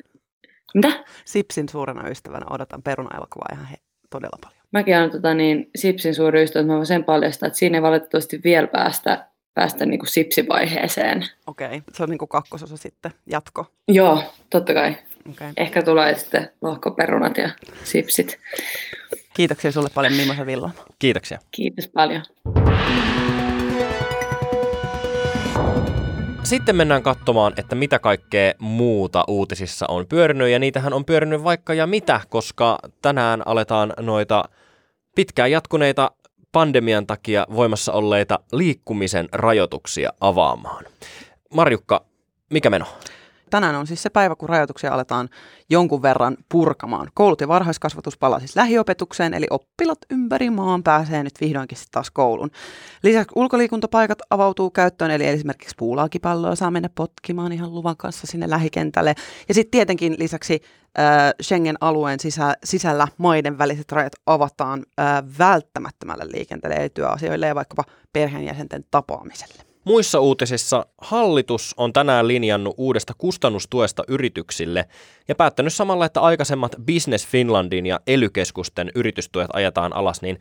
Mitä? 0.74 1.04
Sipsin 1.26 1.70
suurena 1.70 2.10
ystävänä 2.10 2.46
odotan 2.50 2.84
peruna-elokuvaa 2.84 3.48
ihan 3.54 3.66
he, 3.66 3.76
todella 4.10 4.38
paljon. 4.44 4.62
Mäkin 4.72 4.98
olen 4.98 5.12
tota, 5.12 5.34
niin, 5.34 5.70
Sipsin 5.76 6.16
suuri 6.16 6.44
ystävä, 6.44 6.62
että 6.62 6.72
mä 6.72 6.76
voin 6.76 6.86
sen 6.86 7.04
paljastaa, 7.04 7.48
että 7.48 7.60
siinä 7.60 7.78
ei 7.78 7.82
valitettavasti 7.82 8.42
vielä 8.44 8.68
päästä, 8.68 9.28
päästä 9.58 9.86
niin 9.86 10.00
kuin 10.00 10.10
Sipsivaiheeseen. 10.10 11.26
Okei, 11.48 11.82
se 11.94 12.04
on 12.04 12.10
niin 12.10 12.18
kuin 12.18 12.30
kakkososa 12.30 12.78
sitten, 12.78 13.12
jatko. 13.32 13.66
Joo, 13.88 14.24
totta 14.50 14.74
kai. 14.74 14.96
Okay. 15.32 15.52
Ehkä 15.58 15.82
tulee 15.84 16.16
sitten 16.16 16.50
lohkoperunat 16.62 17.38
ja 17.38 17.50
sipsit. 17.84 18.40
Kiitoksia 19.34 19.72
sulle 19.72 19.90
paljon 19.94 20.14
Mimosa 20.14 20.46
Villama. 20.46 20.74
Kiitoksia. 21.00 21.40
Kiitos 21.52 21.88
paljon. 21.88 22.22
Sitten 26.44 26.76
mennään 26.76 27.04
katsomaan, 27.04 27.54
että 27.58 27.76
mitä 27.76 28.00
kaikkea 28.00 28.54
muuta 28.60 29.24
uutisissa 29.28 29.86
on 29.90 30.08
pyörinyt, 30.08 30.50
ja 30.50 30.60
niitähän 30.60 30.94
on 30.94 31.06
pyörinyt 31.06 31.44
vaikka 31.44 31.74
ja 31.74 31.88
mitä, 31.88 32.22
koska 32.30 32.78
tänään 33.02 33.48
aletaan 33.48 33.94
noita 34.00 34.44
pitkään 35.16 35.52
jatkuneita 35.52 36.12
pandemian 36.52 37.08
takia 37.08 37.46
voimassa 37.56 37.94
olleita 37.94 38.40
liikkumisen 38.52 39.30
rajoituksia 39.32 40.10
avaamaan. 40.22 40.86
Marjukka, 41.54 42.06
mikä 42.50 42.70
meno? 42.70 42.86
Tänään 43.50 43.76
on 43.76 43.88
siis 43.88 44.04
se 44.04 44.10
päivä, 44.10 44.36
kun 44.36 44.50
rajoituksia 44.50 44.94
aletaan 44.94 45.30
jonkun 45.70 46.02
verran 46.02 46.38
purkamaan. 46.52 47.10
Koulut 47.14 47.42
ja 47.42 47.48
varhaiskasvatus 47.48 48.18
palaa 48.18 48.40
siis 48.40 48.56
lähiopetukseen, 48.56 49.34
eli 49.34 49.48
oppilat 49.50 50.00
ympäri 50.10 50.50
maan 50.50 50.84
pääsee 50.84 51.24
nyt 51.24 51.34
vihdoinkin 51.42 51.78
taas 51.92 52.12
koulun. 52.12 52.52
Lisäksi 53.04 53.34
ulkoliikuntapaikat 53.36 54.20
avautuu 54.30 54.70
käyttöön, 54.70 55.12
eli 55.12 55.28
esimerkiksi 55.28 55.76
puulaakipalloa 55.78 56.56
saa 56.56 56.72
mennä 56.72 56.90
potkimaan 56.96 57.52
ihan 57.52 57.76
luvan 57.76 57.98
kanssa 57.98 58.28
sinne 58.28 58.50
lähikentälle. 58.50 59.16
Ja 59.48 59.54
sitten 59.54 59.72
tietenkin 59.72 60.16
lisäksi 60.20 60.62
äh, 61.00 61.34
Schengen-alueen 61.42 62.20
sisä, 62.20 62.54
sisällä 62.64 63.08
maiden 63.18 63.58
väliset 63.58 63.92
rajat 63.92 64.14
avataan 64.26 64.86
äh, 65.00 65.24
välttämättömälle 65.40 66.26
liikenteelle, 66.32 66.76
eli 66.76 66.90
työasioille 66.90 67.48
ja 67.48 67.56
vaikkapa 67.56 67.84
perheenjäsenten 68.14 68.86
tapaamiselle. 68.92 69.67
Muissa 69.88 70.20
uutisissa 70.20 70.86
hallitus 70.98 71.74
on 71.78 71.94
tänään 71.94 72.28
linjannut 72.28 72.76
uudesta 72.78 73.14
kustannustuesta 73.18 74.04
yrityksille 74.08 74.86
ja 75.28 75.36
päättänyt 75.36 75.74
samalla, 75.74 76.06
että 76.06 76.22
aikaisemmat 76.22 76.76
Business 76.86 77.28
Finlandin 77.28 77.86
ja 77.86 78.00
elykeskusten 78.08 78.92
yritystuet 78.96 79.48
ajetaan 79.54 79.94
alas, 79.94 80.22
niin 80.22 80.40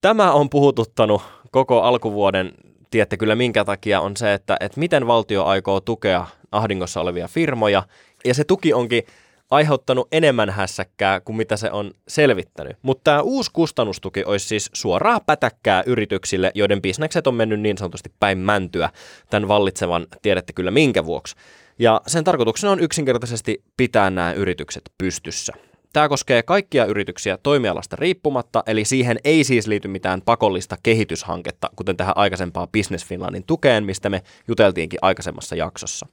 tämä 0.00 0.32
on 0.32 0.50
puhututtanut 0.50 1.22
koko 1.50 1.82
alkuvuoden, 1.82 2.52
tiedätte 2.90 3.16
kyllä 3.16 3.34
minkä 3.34 3.64
takia, 3.64 4.00
on 4.00 4.16
se, 4.16 4.34
että, 4.34 4.56
että 4.60 4.80
miten 4.80 5.06
valtio 5.06 5.44
aikoo 5.44 5.80
tukea 5.80 6.26
ahdingossa 6.52 7.00
olevia 7.00 7.28
firmoja, 7.28 7.82
ja 8.24 8.34
se 8.34 8.44
tuki 8.44 8.72
onkin 8.72 9.02
aiheuttanut 9.50 10.08
enemmän 10.12 10.50
hässäkkää 10.50 11.20
kuin 11.20 11.36
mitä 11.36 11.56
se 11.56 11.70
on 11.70 11.90
selvittänyt. 12.08 12.76
Mutta 12.82 13.04
tämä 13.04 13.20
uusi 13.20 13.50
kustannustuki 13.52 14.24
olisi 14.24 14.46
siis 14.46 14.70
suoraa 14.72 15.20
pätäkkää 15.20 15.82
yrityksille, 15.86 16.52
joiden 16.54 16.82
bisnekset 16.82 17.26
on 17.26 17.34
mennyt 17.34 17.60
niin 17.60 17.78
sanotusti 17.78 18.12
päin 18.20 18.38
mäntyä 18.38 18.90
tämän 19.30 19.48
vallitsevan, 19.48 20.06
tiedätte 20.22 20.52
kyllä 20.52 20.70
minkä 20.70 21.04
vuoksi. 21.04 21.36
Ja 21.78 22.00
sen 22.06 22.24
tarkoituksena 22.24 22.72
on 22.72 22.80
yksinkertaisesti 22.80 23.62
pitää 23.76 24.10
nämä 24.10 24.32
yritykset 24.32 24.82
pystyssä. 24.98 25.52
Tämä 25.92 26.08
koskee 26.08 26.42
kaikkia 26.42 26.84
yrityksiä 26.84 27.38
toimialasta 27.42 27.96
riippumatta, 27.96 28.62
eli 28.66 28.84
siihen 28.84 29.18
ei 29.24 29.44
siis 29.44 29.66
liity 29.66 29.88
mitään 29.88 30.22
pakollista 30.22 30.76
kehityshanketta, 30.82 31.70
kuten 31.76 31.96
tähän 31.96 32.16
aikaisempaan 32.16 32.68
Business 32.68 33.06
Finlandin 33.06 33.44
tukeen, 33.44 33.84
mistä 33.84 34.10
me 34.10 34.22
juteltiinkin 34.48 34.98
aikaisemmassa 35.02 35.56
jaksossa. 35.56 36.06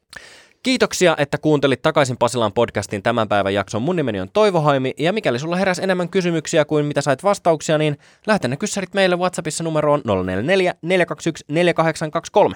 Kiitoksia, 0.66 1.16
että 1.18 1.38
kuuntelit 1.38 1.82
takaisin 1.82 2.18
Pasilan 2.18 2.54
podcastin 2.54 3.04
tämän 3.04 3.28
päivän 3.28 3.54
jakson. 3.54 3.82
Mun 3.82 3.96
nimeni 3.96 4.22
on 4.22 4.30
Toivo 4.34 4.62
Haimi, 4.62 4.94
ja 5.00 5.14
mikäli 5.14 5.40
sulla 5.40 5.56
heräsi 5.56 5.84
enemmän 5.84 6.10
kysymyksiä 6.10 6.66
kuin 6.66 6.86
mitä 6.86 7.02
sait 7.02 7.24
vastauksia, 7.24 7.78
niin 7.78 7.98
lähetä 8.28 8.48
ne 8.48 8.58
kyssärit 8.58 8.94
meille 8.94 9.16
WhatsAppissa 9.16 9.64
numeroon 9.64 10.02
044 10.06 10.74
421 10.82 11.46
4823. 11.48 12.56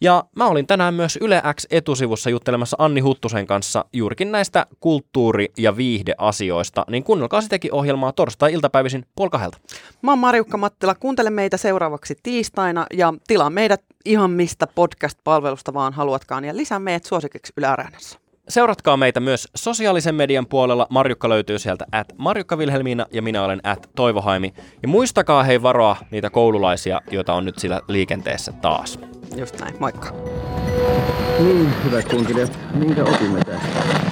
Ja 0.00 0.24
mä 0.36 0.46
olin 0.46 0.66
tänään 0.66 0.94
myös 0.94 1.18
Yle 1.20 1.42
X 1.54 1.66
etusivussa 1.70 2.30
juttelemassa 2.30 2.76
Anni 2.80 3.00
Huttusen 3.00 3.46
kanssa 3.46 3.84
juurikin 3.92 4.32
näistä 4.32 4.66
kulttuuri- 4.80 5.52
ja 5.56 5.76
viihdeasioista, 5.76 6.84
niin 6.90 7.04
kuunnelkaa 7.04 7.40
sitäkin 7.40 7.72
ohjelmaa 7.72 8.12
torstai-iltapäivisin 8.12 9.06
puoli 9.16 9.30
kahdelta. 9.30 9.58
Mä 10.02 10.12
oon 10.12 10.18
Marjukka 10.18 10.56
Mattila, 10.56 10.94
kuuntele 10.94 11.30
meitä 11.30 11.56
seuraavaksi 11.56 12.16
tiistaina 12.22 12.86
ja 12.92 13.14
tilaa 13.26 13.50
meidät 13.50 13.82
ihan 14.04 14.30
mistä 14.30 14.66
podcast-palvelusta 14.66 15.74
vaan 15.74 15.92
haluatkaan 15.92 16.44
ja 16.44 16.56
lisää 16.56 16.78
meidät 16.78 17.04
suosikiksi 17.04 17.52
Yle 17.56 17.66
Areenassa. 17.66 18.18
Seuratkaa 18.48 18.96
meitä 18.96 19.20
myös 19.20 19.48
sosiaalisen 19.54 20.14
median 20.14 20.46
puolella. 20.46 20.86
Marjukka 20.90 21.28
löytyy 21.28 21.58
sieltä 21.58 21.86
at 21.92 22.06
Marjukka 22.16 22.58
Vilhelmiina 22.58 23.06
ja 23.12 23.22
minä 23.22 23.44
olen 23.44 23.60
at 23.62 23.90
Toivohaimi. 23.96 24.54
Ja 24.82 24.88
muistakaa 24.88 25.42
hei 25.42 25.62
varoa 25.62 25.96
niitä 26.10 26.30
koululaisia, 26.30 27.00
joita 27.10 27.34
on 27.34 27.44
nyt 27.44 27.58
sillä 27.58 27.80
liikenteessä 27.88 28.52
taas. 28.52 28.98
Just 29.36 29.60
näin, 29.60 29.74
moikka. 29.80 30.12
Niin, 31.38 31.74
hyvät 31.84 32.08
kuuntelijat, 32.08 32.58
minkä 32.74 33.02
opimme 33.02 33.40
tästä? 33.44 34.07